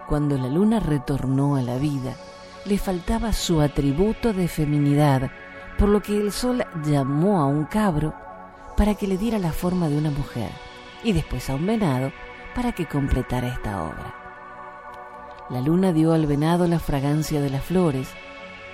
Cuando 0.06 0.36
la 0.36 0.48
luna 0.48 0.80
retornó 0.80 1.56
a 1.56 1.62
la 1.62 1.76
vida, 1.76 2.14
le 2.64 2.78
faltaba 2.78 3.32
su 3.32 3.60
atributo 3.60 4.32
de 4.32 4.48
feminidad, 4.48 5.30
por 5.78 5.88
lo 5.88 6.02
que 6.02 6.16
el 6.16 6.32
sol 6.32 6.64
llamó 6.84 7.40
a 7.40 7.46
un 7.46 7.64
cabro 7.64 8.14
para 8.76 8.94
que 8.94 9.06
le 9.06 9.16
diera 9.16 9.38
la 9.38 9.52
forma 9.52 9.88
de 9.88 9.96
una 9.96 10.10
mujer 10.10 10.50
y 11.02 11.12
después 11.12 11.48
a 11.48 11.54
un 11.54 11.66
venado 11.66 12.12
para 12.58 12.72
que 12.72 12.86
completara 12.86 13.46
esta 13.46 13.84
obra. 13.84 14.12
La 15.48 15.60
luna 15.60 15.92
dio 15.92 16.12
al 16.12 16.26
venado 16.26 16.66
la 16.66 16.80
fragancia 16.80 17.40
de 17.40 17.50
las 17.50 17.62
flores 17.62 18.08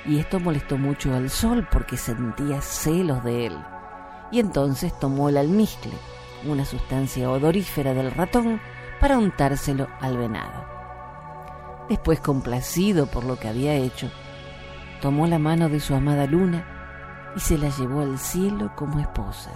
y 0.06 0.18
esto 0.18 0.40
molestó 0.40 0.78
mucho 0.78 1.14
al 1.14 1.28
sol 1.28 1.68
porque 1.70 1.98
sentía 1.98 2.62
celos 2.62 3.22
de 3.24 3.48
él. 3.48 3.58
Y 4.32 4.40
entonces 4.40 4.98
tomó 4.98 5.28
el 5.28 5.36
almizcle, 5.36 5.92
una 6.46 6.64
sustancia 6.64 7.30
odorífera 7.30 7.92
del 7.92 8.10
ratón, 8.10 8.58
para 9.00 9.18
untárselo 9.18 9.86
al 10.00 10.16
venado. 10.16 10.64
Después, 11.90 12.20
complacido 12.20 13.04
por 13.04 13.24
lo 13.24 13.38
que 13.38 13.48
había 13.48 13.74
hecho, 13.74 14.10
tomó 15.02 15.26
la 15.26 15.38
mano 15.38 15.68
de 15.68 15.80
su 15.80 15.94
amada 15.94 16.24
luna 16.24 17.32
y 17.36 17.40
se 17.40 17.58
la 17.58 17.68
llevó 17.68 18.00
al 18.00 18.18
cielo 18.18 18.72
como 18.76 18.98
esposa. 18.98 19.50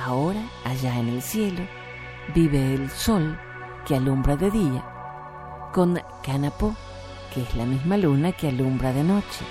Ahora, 0.00 0.42
allá 0.64 0.98
en 0.98 1.10
el 1.10 1.22
cielo, 1.22 1.62
vive 2.34 2.74
el 2.74 2.90
sol 2.90 3.38
que 3.86 3.96
alumbra 3.96 4.36
de 4.36 4.50
día 4.50 4.84
con 5.72 6.00
Canapó, 6.22 6.74
que 7.32 7.42
es 7.42 7.54
la 7.54 7.64
misma 7.64 7.96
luna 7.96 8.32
que 8.32 8.48
alumbra 8.48 8.92
de 8.92 9.04
noche. 9.04 9.44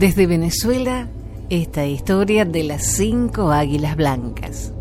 Desde 0.00 0.26
Venezuela 0.26 1.10
esta 1.50 1.84
historia 1.84 2.46
de 2.46 2.64
las 2.64 2.94
cinco 2.94 3.50
águilas 3.50 3.96
blancas. 3.96 4.72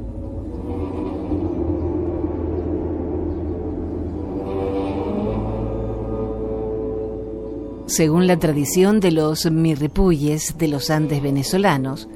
Según 7.85 8.27
la 8.27 8.39
tradición 8.39 9.01
de 9.01 9.11
los 9.11 9.51
mirripuyes 9.51 10.57
de 10.57 10.69
los 10.69 10.89
Andes 10.89 11.21
venezolanos, 11.21 12.07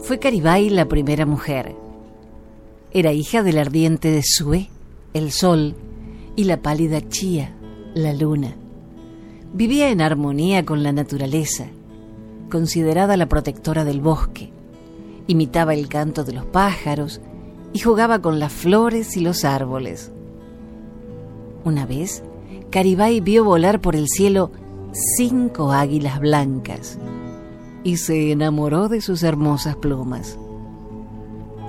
fue 0.00 0.18
Caribay 0.18 0.68
la 0.68 0.88
primera 0.88 1.26
mujer. 1.26 1.76
Era 2.90 3.12
hija 3.12 3.44
del 3.44 3.58
ardiente 3.58 4.10
de 4.10 4.24
Sue, 4.24 4.68
el 5.14 5.30
sol, 5.30 5.76
y 6.34 6.42
la 6.42 6.60
pálida 6.60 7.08
Chía, 7.08 7.54
la 7.94 8.12
luna. 8.12 8.56
Vivía 9.54 9.90
en 9.90 10.00
armonía 10.00 10.64
con 10.64 10.82
la 10.82 10.90
naturaleza 10.90 11.68
considerada 12.48 13.16
la 13.16 13.28
protectora 13.28 13.84
del 13.84 14.00
bosque. 14.00 14.52
Imitaba 15.26 15.74
el 15.74 15.88
canto 15.88 16.24
de 16.24 16.32
los 16.32 16.46
pájaros 16.46 17.20
y 17.72 17.80
jugaba 17.80 18.20
con 18.20 18.38
las 18.38 18.52
flores 18.52 19.16
y 19.16 19.20
los 19.20 19.44
árboles. 19.44 20.10
Una 21.64 21.86
vez, 21.86 22.22
Caribay 22.70 23.20
vio 23.20 23.44
volar 23.44 23.80
por 23.80 23.94
el 23.94 24.08
cielo 24.08 24.50
cinco 25.16 25.72
águilas 25.72 26.20
blancas 26.20 26.98
y 27.84 27.96
se 27.98 28.32
enamoró 28.32 28.88
de 28.88 29.00
sus 29.00 29.22
hermosas 29.22 29.76
plumas. 29.76 30.38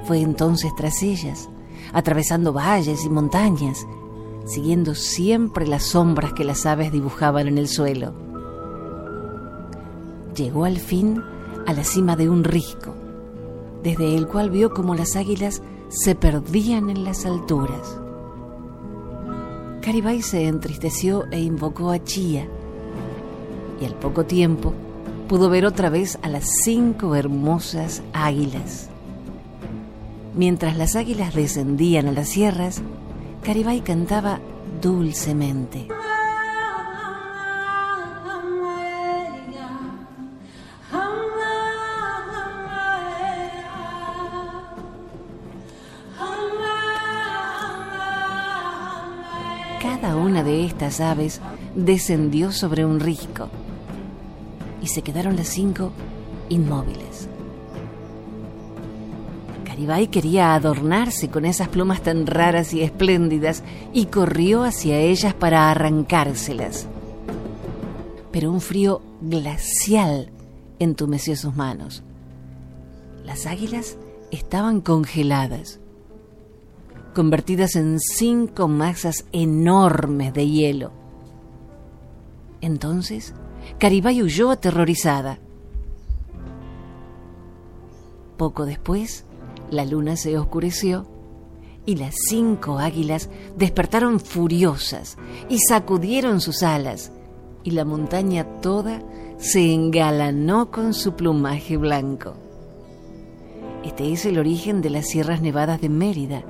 Fue 0.06 0.22
entonces 0.22 0.72
tras 0.76 1.04
ellas, 1.04 1.50
atravesando 1.94 2.54
valles 2.54 3.06
y 3.06 3.10
montañas, 3.10 3.86
siguiendo 4.46 4.96
siempre 4.96 5.68
las 5.68 5.84
sombras 5.84 6.34
que 6.34 6.44
las 6.44 6.66
aves 6.66 6.92
dibujaban 6.92 7.48
en 7.48 7.58
el 7.58 7.68
suelo. 7.68 8.29
Llegó 10.36 10.66
al 10.66 10.78
fin 10.78 11.22
a 11.66 11.74
la 11.74 11.84
cima 11.84 12.16
de 12.16 12.30
un 12.30 12.44
risco, 12.44 12.94
desde 13.84 14.16
el 14.16 14.28
cual 14.28 14.50
vio 14.50 14.74
como 14.74 14.96
las 14.96 15.16
águilas 15.16 15.62
se 15.90 16.16
perdían 16.16 16.90
en 16.90 17.04
las 17.04 17.26
alturas. 17.26 18.00
Caribay 19.82 20.22
se 20.22 20.48
entristeció 20.48 21.26
e 21.32 21.40
invocó 21.40 21.90
a 21.92 22.04
Chía, 22.04 22.48
y 23.82 23.86
al 23.86 23.96
poco 23.96 24.26
tiempo 24.26 24.74
pudo 25.28 25.50
ver 25.50 25.66
otra 25.66 25.90
vez 25.90 26.20
a 26.22 26.28
las 26.28 26.46
cinco 26.64 27.16
hermosas 27.16 28.04
águilas. 28.14 28.90
Mientras 30.36 30.78
las 30.78 30.96
águilas 30.96 31.34
descendían 31.34 32.08
a 32.08 32.12
las 32.12 32.30
sierras, 32.30 32.82
Caribay 33.44 33.82
cantaba 33.82 34.40
dulcemente. 34.82 35.88
Cada 50.02 50.16
una 50.16 50.44
de 50.44 50.66
estas 50.66 51.02
aves 51.02 51.42
descendió 51.76 52.52
sobre 52.52 52.86
un 52.86 53.00
risco 53.00 53.50
y 54.82 54.88
se 54.88 55.02
quedaron 55.02 55.36
las 55.36 55.50
cinco 55.50 55.92
inmóviles. 56.48 57.28
Caribay 59.66 60.08
quería 60.08 60.56
adornarse 60.56 61.30
con 61.30 61.46
esas 61.46 61.68
plumas 61.68 62.02
tan 62.02 62.28
raras 62.28 62.74
y 62.74 62.82
espléndidas 62.82 63.64
y 63.94 64.06
corrió 64.06 64.64
hacia 64.64 65.00
ellas 65.00 65.34
para 65.34 65.70
arrancárselas. 65.70 66.88
Pero 68.32 68.52
un 68.52 68.62
frío 68.62 69.02
glacial 69.22 70.32
entumeció 70.80 71.36
sus 71.36 71.56
manos. 71.56 72.04
Las 73.26 73.46
águilas 73.46 73.98
estaban 74.32 74.80
congeladas, 74.80 75.80
convertidas 77.14 77.76
en 77.76 78.00
cinco 78.00 78.68
masas 78.68 79.26
enormes 79.32 80.34
de 80.34 80.48
hielo. 80.48 80.92
Entonces, 82.62 83.34
Caribay 83.78 84.22
huyó 84.22 84.52
aterrorizada. 84.52 85.40
Poco 88.38 88.66
después, 88.66 89.26
la 89.70 89.86
luna 89.86 90.16
se 90.16 90.38
oscureció 90.38 91.06
y 91.86 91.96
las 91.96 92.16
cinco 92.28 92.80
águilas 92.80 93.30
despertaron 93.58 94.20
furiosas 94.20 95.18
y 95.50 95.60
sacudieron 95.60 96.42
sus 96.42 96.64
alas, 96.64 97.12
y 97.64 97.72
la 97.72 97.86
montaña 97.86 98.46
toda 98.62 99.02
se 99.38 99.74
engalanó 99.74 100.72
con 100.72 100.94
su 100.94 101.14
plumaje 101.14 101.78
blanco. 101.78 102.36
Este 103.84 104.12
es 104.12 104.26
el 104.26 104.38
origen 104.38 104.82
de 104.82 104.90
las 104.90 105.08
Sierras 105.08 105.42
Nevadas 105.42 105.82
de 105.82 105.90
Mérida. 105.90 106.44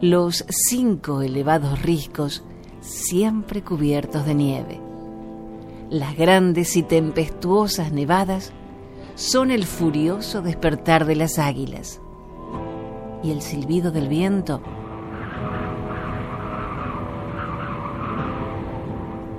Los 0.00 0.46
cinco 0.48 1.20
elevados 1.20 1.82
riscos 1.82 2.42
siempre 2.80 3.62
cubiertos 3.62 4.24
de 4.24 4.34
nieve. 4.34 4.80
Las 5.90 6.16
grandes 6.16 6.74
y 6.78 6.82
tempestuosas 6.82 7.92
nevadas 7.92 8.52
son 9.14 9.50
el 9.50 9.66
furioso 9.66 10.40
despertar 10.40 11.04
de 11.04 11.16
las 11.16 11.38
águilas 11.38 12.00
y 13.22 13.30
el 13.30 13.42
silbido 13.42 13.90
del 13.90 14.08
viento 14.08 14.62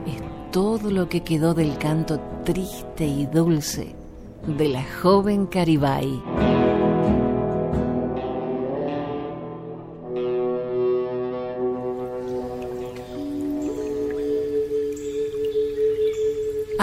es 0.06 0.22
todo 0.52 0.92
lo 0.92 1.10
que 1.10 1.24
quedó 1.24 1.56
del 1.56 1.80
canto 1.80 2.20
triste 2.44 3.08
y 3.08 3.26
dulce 3.26 3.96
de 4.46 4.70
la 4.70 4.84
joven 5.02 5.48
Caribay. 5.48 6.61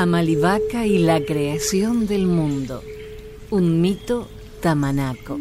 Amalivaca 0.00 0.86
y 0.86 0.98
la 0.98 1.24
creación 1.24 2.06
del 2.06 2.28
mundo. 2.28 2.84
Un 3.50 3.80
mito 3.80 4.28
tamanaco. 4.60 5.40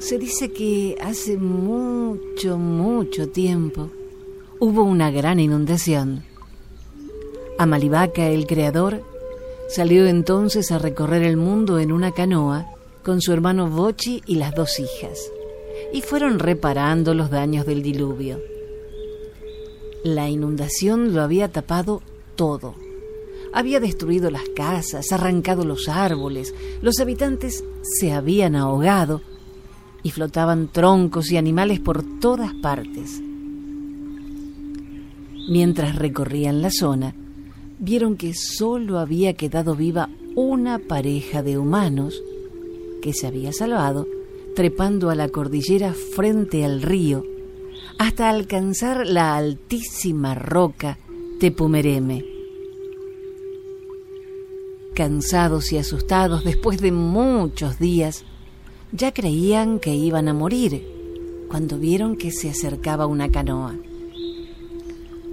Se 0.00 0.18
dice 0.18 0.50
que 0.50 0.96
hace 1.00 1.36
mucho, 1.36 2.58
mucho 2.58 3.28
tiempo 3.28 3.90
hubo 4.58 4.82
una 4.82 5.12
gran 5.12 5.38
inundación. 5.38 6.24
Amalivaca, 7.58 8.28
el 8.28 8.48
creador, 8.48 9.04
salió 9.68 10.04
entonces 10.08 10.72
a 10.72 10.80
recorrer 10.80 11.22
el 11.22 11.36
mundo 11.36 11.78
en 11.78 11.92
una 11.92 12.10
canoa 12.10 12.66
con 13.04 13.20
su 13.20 13.32
hermano 13.32 13.70
Bochi 13.70 14.20
y 14.26 14.34
las 14.34 14.52
dos 14.52 14.80
hijas, 14.80 15.30
y 15.92 16.02
fueron 16.02 16.40
reparando 16.40 17.14
los 17.14 17.30
daños 17.30 17.66
del 17.66 17.84
diluvio. 17.84 18.40
La 20.02 20.28
inundación 20.28 21.14
lo 21.14 21.22
había 21.22 21.52
tapado 21.52 22.02
todo. 22.36 22.74
Había 23.52 23.80
destruido 23.80 24.30
las 24.30 24.48
casas, 24.54 25.12
arrancado 25.12 25.64
los 25.64 25.88
árboles, 25.88 26.54
los 26.82 27.00
habitantes 27.00 27.64
se 27.82 28.12
habían 28.12 28.54
ahogado 28.54 29.22
y 30.02 30.10
flotaban 30.10 30.68
troncos 30.68 31.32
y 31.32 31.36
animales 31.36 31.80
por 31.80 32.02
todas 32.20 32.52
partes. 32.54 33.20
Mientras 35.48 35.96
recorrían 35.96 36.60
la 36.60 36.70
zona, 36.70 37.14
vieron 37.78 38.16
que 38.16 38.34
solo 38.34 38.98
había 38.98 39.34
quedado 39.34 39.74
viva 39.74 40.08
una 40.34 40.78
pareja 40.78 41.42
de 41.42 41.56
humanos 41.56 42.22
que 43.00 43.12
se 43.12 43.26
había 43.26 43.52
salvado 43.52 44.06
trepando 44.54 45.10
a 45.10 45.14
la 45.14 45.28
cordillera 45.28 45.92
frente 45.92 46.64
al 46.64 46.82
río 46.82 47.24
hasta 47.98 48.28
alcanzar 48.28 49.06
la 49.06 49.36
altísima 49.36 50.34
roca 50.34 50.98
Tepumereme. 51.38 52.24
Cansados 54.94 55.70
y 55.70 55.76
asustados 55.76 56.44
después 56.44 56.80
de 56.80 56.92
muchos 56.92 57.78
días, 57.78 58.24
ya 58.90 59.12
creían 59.12 59.78
que 59.78 59.94
iban 59.94 60.28
a 60.28 60.34
morir 60.34 60.86
cuando 61.48 61.76
vieron 61.78 62.16
que 62.16 62.30
se 62.30 62.48
acercaba 62.48 63.04
una 63.04 63.30
canoa. 63.30 63.76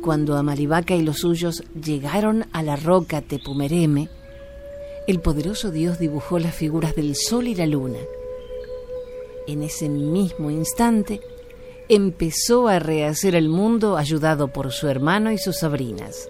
Cuando 0.01 0.35
Amalivaca 0.35 0.93
y 0.93 1.03
los 1.03 1.19
suyos 1.19 1.63
llegaron 1.73 2.47
a 2.51 2.63
la 2.63 2.75
roca 2.75 3.21
Tepumereme, 3.21 4.09
el 5.07 5.21
poderoso 5.21 5.71
dios 5.71 5.99
dibujó 5.99 6.37
las 6.37 6.53
figuras 6.53 6.97
del 6.97 7.15
sol 7.15 7.47
y 7.47 7.55
la 7.55 7.65
luna. 7.65 7.99
En 9.47 9.63
ese 9.63 9.87
mismo 9.87 10.51
instante, 10.51 11.21
empezó 11.89 12.67
a 12.67 12.79
rehacer 12.79 13.35
el 13.35 13.49
mundo 13.49 13.97
ayudado 13.97 14.47
por 14.47 14.71
su 14.71 14.87
hermano 14.87 15.31
y 15.31 15.37
sus 15.37 15.57
sobrinas. 15.57 16.29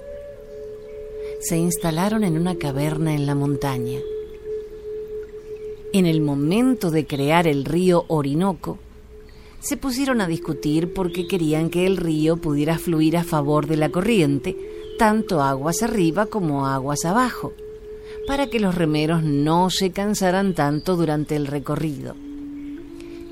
Se 1.42 1.58
instalaron 1.58 2.24
en 2.24 2.38
una 2.38 2.56
caverna 2.56 3.13
en 3.13 3.26
la 3.26 3.36
montaña. 3.36 4.00
En 5.92 6.06
el 6.06 6.22
momento 6.22 6.89
de 6.89 7.06
crear 7.06 7.48
el 7.48 7.66
río 7.66 8.06
Orinoco, 8.08 8.80
se 9.60 9.78
pusieron 9.78 10.22
a 10.22 10.28
discutir 10.28 10.94
porque 10.94 11.28
querían 11.28 11.70
que 11.70 11.86
el 11.86 11.98
río 11.98 12.38
pudiera 12.38 12.78
fluir 12.78 13.16
a 13.16 13.24
favor 13.24 13.68
de 13.68 13.78
la 13.78 13.89
corriente, 13.89 14.58
tanto 14.98 15.42
aguas 15.42 15.84
arriba 15.84 16.26
como 16.26 16.68
aguas 16.68 17.06
abajo, 17.06 17.54
para 18.28 18.48
que 18.48 18.60
los 18.60 18.76
remeros 18.76 19.24
no 19.24 19.70
se 19.70 19.92
cansaran 19.92 20.54
tanto 20.56 20.96
durante 20.96 21.36
el 21.36 21.48
recorrido 21.48 22.16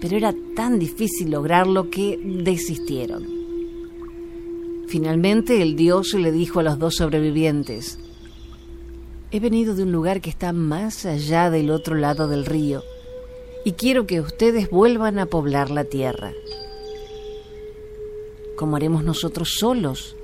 pero 0.01 0.17
era 0.17 0.33
tan 0.55 0.79
difícil 0.79 1.31
lograrlo 1.31 1.89
que 1.89 2.19
desistieron. 2.21 3.25
Finalmente 4.87 5.61
el 5.61 5.77
dios 5.77 6.13
le 6.15 6.31
dijo 6.31 6.59
a 6.59 6.63
los 6.63 6.79
dos 6.79 6.95
sobrevivientes, 6.95 7.99
he 9.31 9.39
venido 9.39 9.75
de 9.75 9.83
un 9.83 9.91
lugar 9.93 10.19
que 10.19 10.29
está 10.29 10.51
más 10.51 11.05
allá 11.05 11.49
del 11.49 11.69
otro 11.69 11.95
lado 11.95 12.27
del 12.27 12.45
río 12.45 12.83
y 13.63 13.73
quiero 13.73 14.07
que 14.07 14.19
ustedes 14.19 14.69
vuelvan 14.69 15.19
a 15.19 15.27
poblar 15.27 15.69
la 15.69 15.85
tierra. 15.85 16.33
¿Cómo 18.57 18.75
haremos 18.75 19.03
nosotros 19.03 19.55
solos 19.59 20.17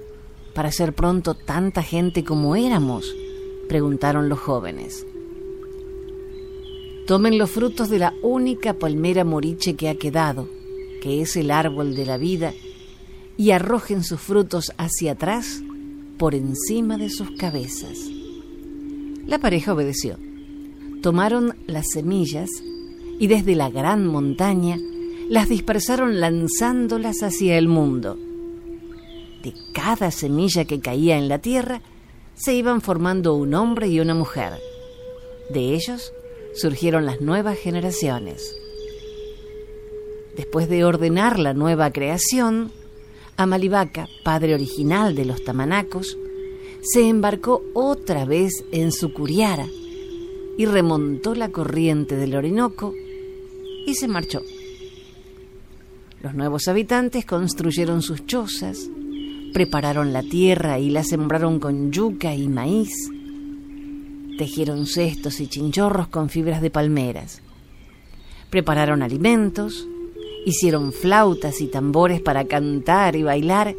para 0.53 0.71
ser 0.71 0.93
pronto 0.93 1.35
tanta 1.35 1.83
gente 1.83 2.23
como 2.23 2.55
éramos? 2.55 3.15
preguntaron 3.69 4.27
los 4.27 4.39
jóvenes. 4.39 5.05
Tomen 7.07 7.37
los 7.37 7.49
frutos 7.49 7.89
de 7.89 7.99
la 7.99 8.13
única 8.21 8.73
palmera 8.73 9.23
moriche 9.23 9.77
que 9.77 9.87
ha 9.87 9.95
quedado, 9.95 10.49
que 11.01 11.21
es 11.21 11.37
el 11.37 11.51
árbol 11.51 11.95
de 11.95 12.05
la 12.05 12.17
vida, 12.17 12.53
y 13.37 13.51
arrojen 13.51 14.03
sus 14.03 14.19
frutos 14.19 14.73
hacia 14.77 15.13
atrás 15.13 15.63
por 16.17 16.35
encima 16.35 16.97
de 16.97 17.09
sus 17.09 17.31
cabezas. 17.31 17.97
La 19.25 19.39
pareja 19.39 19.73
obedeció. 19.73 20.17
Tomaron 21.01 21.55
las 21.65 21.85
semillas 21.93 22.49
y 23.19 23.27
desde 23.27 23.55
la 23.55 23.69
gran 23.69 24.05
montaña 24.05 24.77
las 25.29 25.47
dispersaron 25.47 26.19
lanzándolas 26.19 27.23
hacia 27.23 27.57
el 27.57 27.69
mundo. 27.69 28.17
De 29.43 29.53
cada 29.73 30.11
semilla 30.11 30.65
que 30.65 30.81
caía 30.81 31.17
en 31.17 31.29
la 31.29 31.39
tierra 31.39 31.81
se 32.35 32.53
iban 32.53 32.81
formando 32.81 33.33
un 33.33 33.53
hombre 33.53 33.87
y 33.87 34.01
una 34.01 34.13
mujer. 34.13 34.59
De 35.53 35.73
ellos 35.73 36.11
surgieron 36.53 37.05
las 37.05 37.21
nuevas 37.21 37.57
generaciones. 37.57 38.55
Después 40.36 40.69
de 40.69 40.83
ordenar 40.83 41.39
la 41.39 41.53
nueva 41.53 41.91
creación, 41.91 42.71
Amalivaca, 43.38 44.07
padre 44.23 44.55
original 44.55 45.15
de 45.15 45.25
los 45.25 45.43
tamanacos, 45.43 46.17
se 46.81 47.07
embarcó 47.07 47.63
otra 47.73 48.25
vez 48.25 48.63
en 48.71 48.91
su 48.91 49.13
curiara 49.13 49.67
y 50.57 50.65
remontó 50.65 51.36
la 51.36 51.49
corriente 51.49 52.15
del 52.15 52.36
Orinoco 52.36 52.93
y 53.86 53.93
se 53.95 54.07
marchó. 54.07 54.41
Los 56.21 56.33
nuevos 56.33 56.67
habitantes 56.67 57.25
construyeron 57.25 58.01
sus 58.01 58.25
chozas, 58.25 58.89
prepararon 59.53 60.13
la 60.13 60.23
tierra 60.23 60.79
y 60.79 60.89
la 60.89 61.03
sembraron 61.03 61.60
con 61.60 61.91
yuca 61.91 62.33
y 62.33 62.47
maíz, 62.47 63.12
tejieron 64.38 64.86
cestos 64.86 65.39
y 65.39 65.47
chinchorros 65.47 66.08
con 66.08 66.30
fibras 66.30 66.62
de 66.62 66.69
palmeras, 66.69 67.41
prepararon 68.50 69.02
alimentos, 69.02 69.88
hicieron 70.45 70.93
flautas 70.93 71.60
y 71.62 71.67
tambores 71.67 72.21
para 72.21 72.45
cantar 72.45 73.15
y 73.15 73.23
bailar 73.23 73.76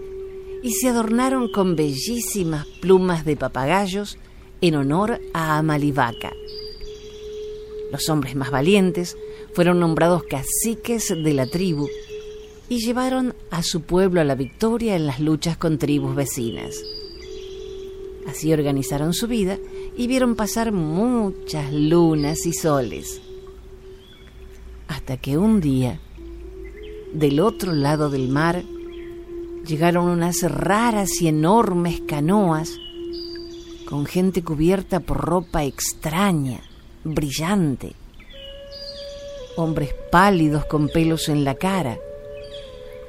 y 0.62 0.72
se 0.72 0.88
adornaron 0.88 1.50
con 1.50 1.76
bellísimas 1.76 2.66
plumas 2.80 3.24
de 3.24 3.36
papagayos 3.36 4.18
en 4.60 4.74
honor 4.74 5.20
a 5.32 5.56
Amalivaca. 5.58 6.32
Los 7.92 8.08
hombres 8.08 8.34
más 8.34 8.50
valientes 8.50 9.16
fueron 9.54 9.80
nombrados 9.80 10.24
caciques 10.24 11.08
de 11.08 11.32
la 11.32 11.46
tribu 11.46 11.88
y 12.68 12.84
llevaron 12.84 13.34
a 13.50 13.62
su 13.62 13.82
pueblo 13.82 14.20
a 14.20 14.24
la 14.24 14.34
victoria 14.34 14.94
en 14.94 15.06
las 15.06 15.20
luchas 15.20 15.56
con 15.56 15.78
tribus 15.78 16.14
vecinas. 16.14 16.82
Así 18.26 18.52
organizaron 18.52 19.14
su 19.14 19.26
vida 19.26 19.58
y 19.98 20.06
vieron 20.06 20.36
pasar 20.36 20.70
muchas 20.70 21.72
lunas 21.72 22.46
y 22.46 22.52
soles. 22.52 23.20
Hasta 24.86 25.16
que 25.16 25.36
un 25.36 25.60
día 25.60 25.98
del 27.12 27.40
otro 27.40 27.72
lado 27.72 28.08
del 28.08 28.28
mar 28.28 28.62
llegaron 29.66 30.08
unas 30.08 30.42
raras 30.42 31.20
y 31.20 31.26
enormes 31.26 32.00
canoas 32.06 32.78
con 33.88 34.06
gente 34.06 34.44
cubierta 34.44 35.00
por 35.00 35.18
ropa 35.18 35.64
extraña, 35.64 36.60
brillante, 37.02 37.96
hombres 39.56 39.96
pálidos 40.12 40.64
con 40.66 40.88
pelos 40.88 41.28
en 41.28 41.42
la 41.42 41.56
cara, 41.56 41.98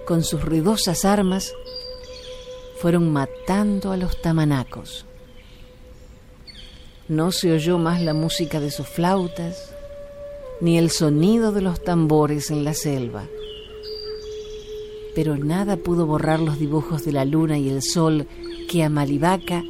con 0.07 0.23
sus 0.23 0.43
ruidosas 0.43 1.05
armas, 1.05 1.53
fueron 2.81 3.13
matando 3.13 3.91
a 3.91 3.97
los 3.97 4.19
tamanacos. 4.21 5.05
No 7.09 7.33
se 7.33 7.51
oyó 7.51 7.77
más 7.77 8.01
la 8.01 8.13
música 8.13 8.61
de 8.61 8.71
sus 8.71 8.87
flautas, 8.87 9.73
ni 10.61 10.77
el 10.77 10.89
sonido 10.89 11.51
de 11.51 11.61
los 11.61 11.83
tambores 11.83 12.51
en 12.51 12.63
la 12.63 12.73
selva 12.73 13.27
pero 15.15 15.37
nada 15.37 15.75
pudo 15.75 16.05
borrar 16.05 16.39
los 16.39 16.59
dibujos 16.59 17.03
de 17.03 17.11
la 17.11 17.25
luna 17.25 17.57
y 17.57 17.67
el 17.67 17.81
sol 17.81 18.25
que 18.69 18.83
Amalivaca 18.85 19.63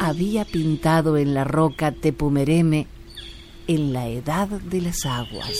había 0.00 0.44
pintado 0.44 1.16
en 1.16 1.34
la 1.34 1.44
roca 1.44 1.92
Tepumereme 1.92 2.88
en 3.68 3.92
la 3.92 4.08
edad 4.08 4.48
de 4.48 4.80
las 4.80 5.06
aguas. 5.06 5.56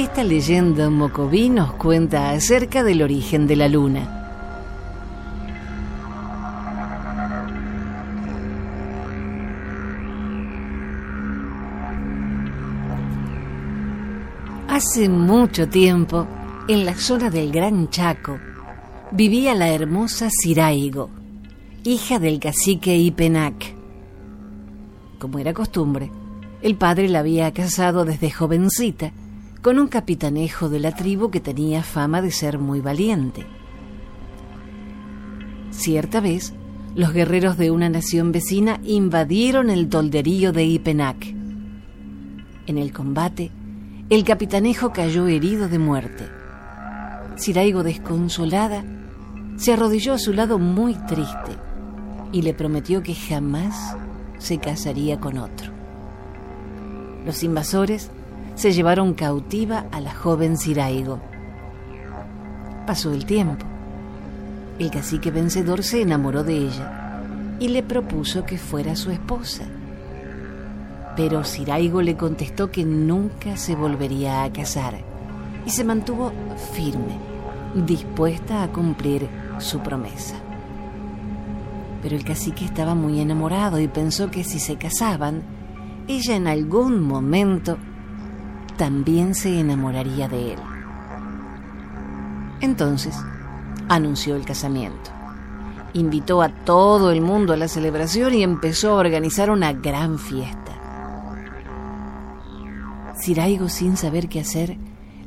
Esta 0.00 0.24
leyenda 0.24 0.88
mocoví 0.88 1.50
nos 1.50 1.74
cuenta 1.74 2.30
acerca 2.30 2.82
del 2.82 3.02
origen 3.02 3.46
de 3.46 3.56
la 3.56 3.68
luna. 3.68 4.20
Hace 14.68 15.10
mucho 15.10 15.68
tiempo, 15.68 16.26
en 16.66 16.86
la 16.86 16.94
zona 16.94 17.28
del 17.28 17.52
Gran 17.52 17.90
Chaco, 17.90 18.38
vivía 19.10 19.54
la 19.54 19.68
hermosa 19.68 20.28
Ciraigo, 20.30 21.19
hija 21.84 22.18
del 22.18 22.40
cacique 22.40 22.96
Ipenac. 22.96 23.74
Como 25.18 25.38
era 25.38 25.54
costumbre, 25.54 26.10
el 26.60 26.76
padre 26.76 27.08
la 27.08 27.20
había 27.20 27.50
casado 27.52 28.04
desde 28.04 28.30
jovencita 28.30 29.12
con 29.62 29.78
un 29.78 29.88
capitanejo 29.88 30.68
de 30.68 30.78
la 30.78 30.94
tribu 30.94 31.30
que 31.30 31.40
tenía 31.40 31.82
fama 31.82 32.20
de 32.20 32.32
ser 32.32 32.58
muy 32.58 32.80
valiente. 32.80 33.46
Cierta 35.70 36.20
vez, 36.20 36.52
los 36.94 37.14
guerreros 37.14 37.56
de 37.56 37.70
una 37.70 37.88
nación 37.88 38.30
vecina 38.30 38.78
invadieron 38.84 39.70
el 39.70 39.88
tolderío 39.88 40.52
de 40.52 40.64
Ipenac. 40.64 41.34
En 42.66 42.76
el 42.76 42.92
combate, 42.92 43.50
el 44.10 44.24
capitanejo 44.24 44.92
cayó 44.92 45.28
herido 45.28 45.68
de 45.68 45.78
muerte. 45.78 46.26
Ciraigo, 47.38 47.82
desconsolada, 47.82 48.84
se 49.56 49.72
arrodilló 49.72 50.12
a 50.12 50.18
su 50.18 50.34
lado 50.34 50.58
muy 50.58 50.94
triste 51.06 51.69
y 52.32 52.42
le 52.42 52.54
prometió 52.54 53.02
que 53.02 53.14
jamás 53.14 53.96
se 54.38 54.58
casaría 54.58 55.20
con 55.20 55.38
otro. 55.38 55.70
Los 57.24 57.42
invasores 57.42 58.10
se 58.54 58.72
llevaron 58.72 59.14
cautiva 59.14 59.86
a 59.92 60.00
la 60.00 60.14
joven 60.14 60.56
Ciraigo. 60.56 61.20
Pasó 62.86 63.12
el 63.12 63.24
tiempo. 63.24 63.66
El 64.78 64.90
cacique 64.90 65.30
vencedor 65.30 65.82
se 65.82 66.02
enamoró 66.02 66.42
de 66.44 66.56
ella 66.56 67.22
y 67.58 67.68
le 67.68 67.82
propuso 67.82 68.44
que 68.44 68.58
fuera 68.58 68.96
su 68.96 69.10
esposa. 69.10 69.64
Pero 71.16 71.44
Ciraigo 71.44 72.00
le 72.00 72.16
contestó 72.16 72.70
que 72.70 72.84
nunca 72.84 73.56
se 73.56 73.74
volvería 73.74 74.44
a 74.44 74.52
casar 74.52 74.94
y 75.66 75.70
se 75.70 75.84
mantuvo 75.84 76.32
firme, 76.72 77.18
dispuesta 77.74 78.62
a 78.62 78.68
cumplir 78.68 79.28
su 79.58 79.80
promesa. 79.80 80.36
Pero 82.02 82.16
el 82.16 82.24
cacique 82.24 82.64
estaba 82.64 82.94
muy 82.94 83.20
enamorado 83.20 83.78
y 83.78 83.88
pensó 83.88 84.30
que 84.30 84.44
si 84.44 84.58
se 84.58 84.76
casaban, 84.76 85.42
ella 86.08 86.36
en 86.36 86.46
algún 86.46 87.02
momento 87.02 87.78
también 88.76 89.34
se 89.34 89.60
enamoraría 89.60 90.28
de 90.28 90.54
él. 90.54 90.58
Entonces, 92.60 93.16
anunció 93.88 94.36
el 94.36 94.44
casamiento. 94.44 95.10
Invitó 95.92 96.40
a 96.42 96.48
todo 96.48 97.10
el 97.10 97.20
mundo 97.20 97.52
a 97.52 97.56
la 97.56 97.68
celebración 97.68 98.34
y 98.34 98.42
empezó 98.42 98.92
a 98.92 98.96
organizar 98.96 99.50
una 99.50 99.72
gran 99.72 100.18
fiesta. 100.18 100.72
Ciraigo, 103.20 103.68
sin 103.68 103.96
saber 103.96 104.28
qué 104.28 104.40
hacer, 104.40 104.78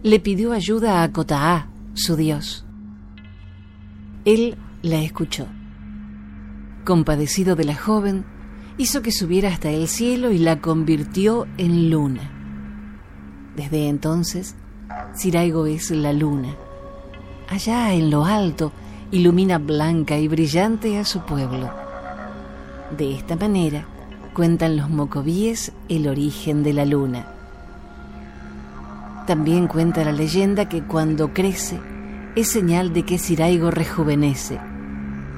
le 0.01 0.19
pidió 0.19 0.53
ayuda 0.53 1.03
a 1.03 1.11
Cotaá, 1.11 1.67
su 1.93 2.15
dios. 2.15 2.65
Él 4.25 4.57
la 4.81 5.01
escuchó. 5.01 5.47
Compadecido 6.83 7.55
de 7.55 7.63
la 7.63 7.75
joven, 7.75 8.25
hizo 8.77 9.01
que 9.01 9.13
subiera 9.13 9.49
hasta 9.49 9.69
el 9.69 9.87
cielo 9.87 10.31
y 10.31 10.37
la 10.37 10.59
convirtió 10.59 11.47
en 11.57 11.89
luna. 11.89 12.29
Desde 13.55 13.87
entonces, 13.87 14.55
Ciraigo 15.15 15.65
es 15.65 15.91
la 15.91 16.11
luna. 16.11 16.55
Allá 17.47 17.93
en 17.93 18.09
lo 18.09 18.25
alto, 18.25 18.73
ilumina 19.11 19.59
blanca 19.59 20.17
y 20.17 20.27
brillante 20.27 20.97
a 20.97 21.05
su 21.05 21.21
pueblo. 21.21 21.71
De 22.97 23.15
esta 23.15 23.37
manera, 23.37 23.85
cuentan 24.33 24.75
los 24.75 24.89
mocovíes 24.89 25.71
el 25.87 26.09
origen 26.09 26.63
de 26.63 26.73
la 26.73 26.85
luna. 26.85 27.27
También 29.25 29.67
cuenta 29.67 30.03
la 30.03 30.11
leyenda 30.11 30.67
que 30.67 30.83
cuando 30.83 31.33
crece 31.33 31.79
es 32.35 32.49
señal 32.49 32.91
de 32.91 33.03
que 33.03 33.17
Siraigo 33.17 33.71
rejuvenece, 33.71 34.59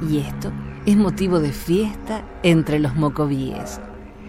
y 0.09 0.17
esto 0.17 0.51
es 0.85 0.95
motivo 0.95 1.39
de 1.39 1.51
fiesta 1.51 2.23
entre 2.43 2.79
los 2.79 2.95
mocovíes. 2.95 3.79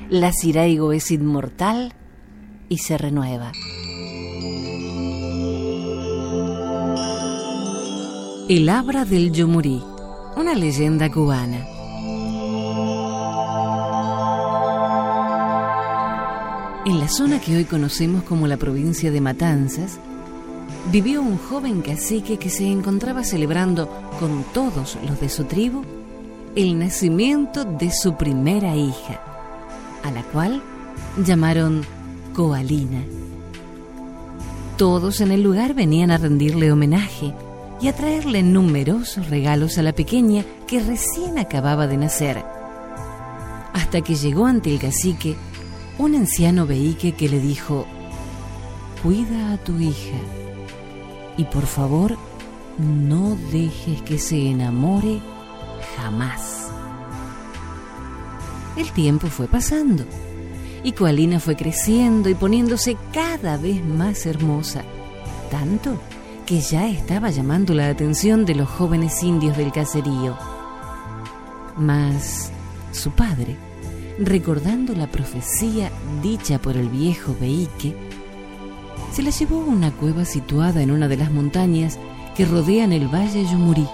La 0.08 0.32
Siraigo 0.32 0.92
es 0.92 1.10
inmortal 1.10 1.92
y 2.68 2.78
se 2.78 2.96
renueva. 2.96 3.52
El 8.48 8.68
Abra 8.68 9.04
del 9.04 9.32
Yumurí, 9.32 9.82
una 10.36 10.54
leyenda 10.54 11.10
cubana. 11.10 11.66
En 16.86 17.00
la 17.00 17.08
zona 17.08 17.40
que 17.40 17.56
hoy 17.56 17.64
conocemos 17.64 18.22
como 18.22 18.46
la 18.46 18.56
provincia 18.56 19.10
de 19.10 19.20
Matanzas, 19.20 19.98
vivió 20.92 21.20
un 21.20 21.36
joven 21.36 21.82
cacique 21.82 22.38
que 22.38 22.48
se 22.48 22.70
encontraba 22.70 23.24
celebrando 23.24 23.88
con 24.20 24.44
todos 24.54 24.96
los 25.06 25.20
de 25.20 25.28
su 25.28 25.44
tribu 25.44 25.82
el 26.56 26.78
nacimiento 26.78 27.66
de 27.66 27.90
su 27.90 28.16
primera 28.16 28.74
hija, 28.74 29.20
a 30.02 30.10
la 30.10 30.22
cual 30.22 30.62
llamaron 31.22 31.84
Coalina. 32.32 33.04
Todos 34.78 35.20
en 35.20 35.32
el 35.32 35.42
lugar 35.42 35.74
venían 35.74 36.10
a 36.10 36.16
rendirle 36.16 36.72
homenaje 36.72 37.34
y 37.78 37.88
a 37.88 37.94
traerle 37.94 38.42
numerosos 38.42 39.28
regalos 39.28 39.76
a 39.76 39.82
la 39.82 39.92
pequeña 39.92 40.46
que 40.66 40.80
recién 40.80 41.38
acababa 41.38 41.86
de 41.86 41.98
nacer. 41.98 42.42
Hasta 43.74 44.00
que 44.00 44.14
llegó 44.14 44.46
ante 44.46 44.70
el 44.70 44.80
cacique 44.80 45.36
un 45.98 46.14
anciano 46.14 46.66
veíque 46.66 47.12
que 47.12 47.28
le 47.28 47.38
dijo, 47.38 47.86
Cuida 49.02 49.52
a 49.52 49.58
tu 49.58 49.78
hija 49.78 50.16
y 51.36 51.44
por 51.44 51.66
favor 51.66 52.16
no 52.78 53.36
dejes 53.52 54.00
que 54.00 54.18
se 54.18 54.50
enamore 54.50 55.20
jamás. 55.96 56.70
El 58.76 58.90
tiempo 58.92 59.28
fue 59.28 59.48
pasando 59.48 60.04
y 60.84 60.92
Coalina 60.92 61.40
fue 61.40 61.56
creciendo 61.56 62.28
y 62.28 62.34
poniéndose 62.34 62.96
cada 63.12 63.56
vez 63.56 63.84
más 63.84 64.26
hermosa, 64.26 64.84
tanto 65.50 65.98
que 66.44 66.60
ya 66.60 66.88
estaba 66.88 67.30
llamando 67.30 67.74
la 67.74 67.88
atención 67.88 68.44
de 68.44 68.54
los 68.54 68.68
jóvenes 68.68 69.22
indios 69.22 69.56
del 69.56 69.72
caserío. 69.72 70.36
Mas 71.76 72.52
su 72.92 73.10
padre, 73.10 73.56
recordando 74.18 74.94
la 74.94 75.08
profecía 75.08 75.90
dicha 76.22 76.60
por 76.60 76.76
el 76.76 76.88
viejo 76.88 77.34
Beike, 77.40 77.96
se 79.12 79.22
la 79.22 79.30
llevó 79.30 79.62
a 79.62 79.64
una 79.64 79.90
cueva 79.90 80.24
situada 80.24 80.82
en 80.82 80.90
una 80.90 81.08
de 81.08 81.16
las 81.16 81.30
montañas 81.30 81.98
que 82.36 82.44
rodean 82.44 82.92
el 82.92 83.08
valle 83.08 83.44
Yumurí. 83.44 83.88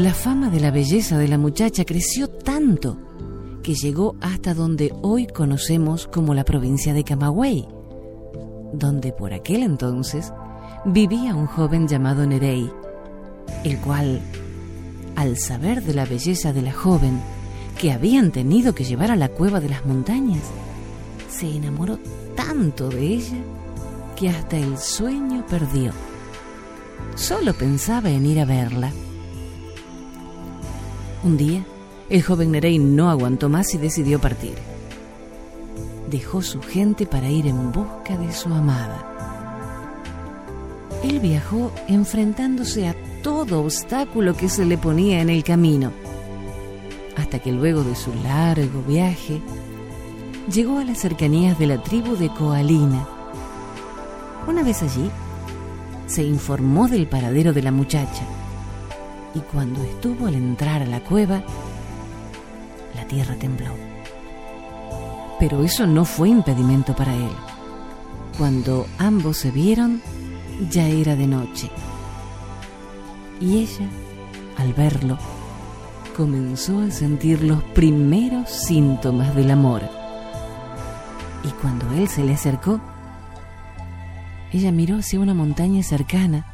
La 0.00 0.14
fama 0.14 0.48
de 0.48 0.60
la 0.60 0.70
belleza 0.70 1.18
de 1.18 1.28
la 1.28 1.36
muchacha 1.36 1.84
creció 1.84 2.28
tanto 2.28 2.96
que 3.62 3.74
llegó 3.74 4.16
hasta 4.22 4.54
donde 4.54 4.94
hoy 5.02 5.26
conocemos 5.26 6.06
como 6.06 6.32
la 6.32 6.42
provincia 6.42 6.94
de 6.94 7.04
Camagüey, 7.04 7.68
donde 8.72 9.12
por 9.12 9.34
aquel 9.34 9.62
entonces 9.62 10.32
vivía 10.86 11.34
un 11.34 11.46
joven 11.46 11.86
llamado 11.86 12.26
Nerey, 12.26 12.72
el 13.62 13.76
cual, 13.80 14.22
al 15.16 15.36
saber 15.36 15.82
de 15.82 15.92
la 15.92 16.06
belleza 16.06 16.54
de 16.54 16.62
la 16.62 16.72
joven 16.72 17.20
que 17.78 17.92
habían 17.92 18.32
tenido 18.32 18.74
que 18.74 18.84
llevar 18.84 19.10
a 19.10 19.16
la 19.16 19.28
cueva 19.28 19.60
de 19.60 19.68
las 19.68 19.84
montañas, 19.84 20.44
se 21.28 21.46
enamoró 21.46 21.98
tanto 22.34 22.88
de 22.88 23.06
ella 23.06 23.36
que 24.16 24.30
hasta 24.30 24.56
el 24.56 24.78
sueño 24.78 25.44
perdió. 25.46 25.92
Solo 27.16 27.52
pensaba 27.52 28.08
en 28.08 28.24
ir 28.24 28.40
a 28.40 28.46
verla. 28.46 28.90
Un 31.22 31.36
día, 31.36 31.62
el 32.08 32.22
joven 32.22 32.50
Nerey 32.50 32.78
no 32.78 33.10
aguantó 33.10 33.50
más 33.50 33.74
y 33.74 33.78
decidió 33.78 34.18
partir. 34.18 34.54
Dejó 36.08 36.40
su 36.40 36.62
gente 36.62 37.04
para 37.04 37.28
ir 37.28 37.46
en 37.46 37.72
busca 37.72 38.16
de 38.16 38.32
su 38.32 38.48
amada. 38.48 39.06
Él 41.04 41.20
viajó 41.20 41.72
enfrentándose 41.88 42.88
a 42.88 42.96
todo 43.22 43.60
obstáculo 43.60 44.34
que 44.34 44.48
se 44.48 44.64
le 44.64 44.78
ponía 44.78 45.20
en 45.20 45.28
el 45.28 45.44
camino, 45.44 45.92
hasta 47.18 47.38
que 47.38 47.52
luego 47.52 47.84
de 47.84 47.96
su 47.96 48.14
largo 48.24 48.82
viaje 48.82 49.42
llegó 50.50 50.78
a 50.78 50.84
las 50.84 50.98
cercanías 50.98 51.58
de 51.58 51.66
la 51.66 51.82
tribu 51.82 52.16
de 52.16 52.30
Coalina. 52.30 53.06
Una 54.48 54.62
vez 54.62 54.82
allí, 54.82 55.10
se 56.06 56.22
informó 56.22 56.88
del 56.88 57.06
paradero 57.06 57.52
de 57.52 57.62
la 57.62 57.72
muchacha 57.72 58.24
y 59.34 59.40
cuando 59.40 59.82
estuvo 59.82 60.26
al 60.26 60.34
entrar 60.34 60.82
a 60.82 60.86
la 60.86 61.00
cueva, 61.00 61.42
la 62.94 63.04
tierra 63.06 63.34
tembló. 63.36 63.74
Pero 65.38 65.62
eso 65.62 65.86
no 65.86 66.04
fue 66.04 66.28
impedimento 66.28 66.94
para 66.94 67.14
él. 67.14 67.32
Cuando 68.36 68.86
ambos 68.98 69.38
se 69.38 69.50
vieron, 69.50 70.02
ya 70.70 70.86
era 70.86 71.16
de 71.16 71.26
noche. 71.26 71.70
Y 73.40 73.58
ella, 73.58 73.88
al 74.58 74.74
verlo, 74.74 75.18
comenzó 76.16 76.80
a 76.80 76.90
sentir 76.90 77.42
los 77.42 77.62
primeros 77.62 78.50
síntomas 78.50 79.34
del 79.34 79.50
amor. 79.50 79.82
Y 81.42 81.48
cuando 81.62 81.90
él 81.92 82.08
se 82.08 82.22
le 82.22 82.34
acercó, 82.34 82.80
ella 84.52 84.72
miró 84.72 84.96
hacia 84.96 85.20
una 85.20 85.32
montaña 85.32 85.82
cercana, 85.82 86.44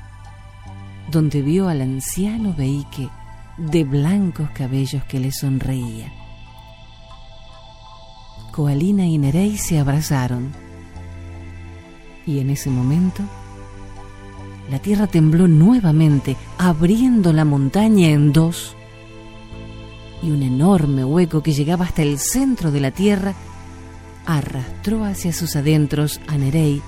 donde 1.10 1.42
vio 1.42 1.68
al 1.68 1.82
anciano 1.82 2.54
Beique 2.54 3.08
de 3.56 3.84
blancos 3.84 4.50
cabellos 4.50 5.04
que 5.04 5.20
le 5.20 5.32
sonreía. 5.32 6.12
Coalina 8.52 9.06
y 9.06 9.18
Nerey 9.18 9.56
se 9.58 9.78
abrazaron, 9.78 10.52
y 12.26 12.38
en 12.40 12.50
ese 12.50 12.70
momento 12.70 13.22
la 14.70 14.78
tierra 14.78 15.06
tembló 15.06 15.46
nuevamente, 15.46 16.36
abriendo 16.58 17.32
la 17.32 17.44
montaña 17.44 18.08
en 18.08 18.32
dos, 18.32 18.74
y 20.22 20.30
un 20.30 20.42
enorme 20.42 21.04
hueco 21.04 21.42
que 21.42 21.52
llegaba 21.52 21.84
hasta 21.84 22.02
el 22.02 22.18
centro 22.18 22.72
de 22.72 22.80
la 22.80 22.90
tierra 22.90 23.34
arrastró 24.24 25.04
hacia 25.04 25.32
sus 25.32 25.54
adentros 25.54 26.20
a 26.26 26.36
Nerey, 26.36 26.82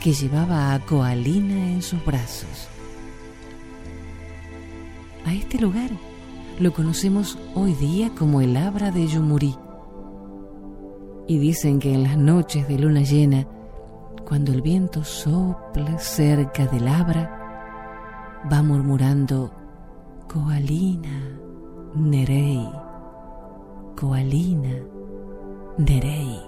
que 0.00 0.12
llevaba 0.12 0.74
a 0.74 0.80
Coalina 0.80 1.70
en 1.70 1.82
sus 1.82 2.04
brazos. 2.04 2.68
A 5.28 5.34
este 5.34 5.58
lugar 5.58 5.90
lo 6.58 6.72
conocemos 6.72 7.38
hoy 7.54 7.74
día 7.74 8.10
como 8.18 8.40
el 8.40 8.56
Abra 8.56 8.90
de 8.90 9.06
Yumurí. 9.06 9.54
Y 11.26 11.36
dicen 11.36 11.80
que 11.80 11.92
en 11.92 12.04
las 12.04 12.16
noches 12.16 12.66
de 12.66 12.78
luna 12.78 13.02
llena, 13.02 13.46
cuando 14.26 14.52
el 14.52 14.62
viento 14.62 15.04
sopla 15.04 15.98
cerca 15.98 16.66
del 16.68 16.88
Abra, 16.88 18.40
va 18.50 18.62
murmurando 18.62 19.52
Coalina, 20.32 21.38
Nerey, 21.94 22.66
Coalina, 24.00 24.76
Nerey. 25.76 26.47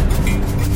Thank 0.23 0.65
you. 0.65 0.70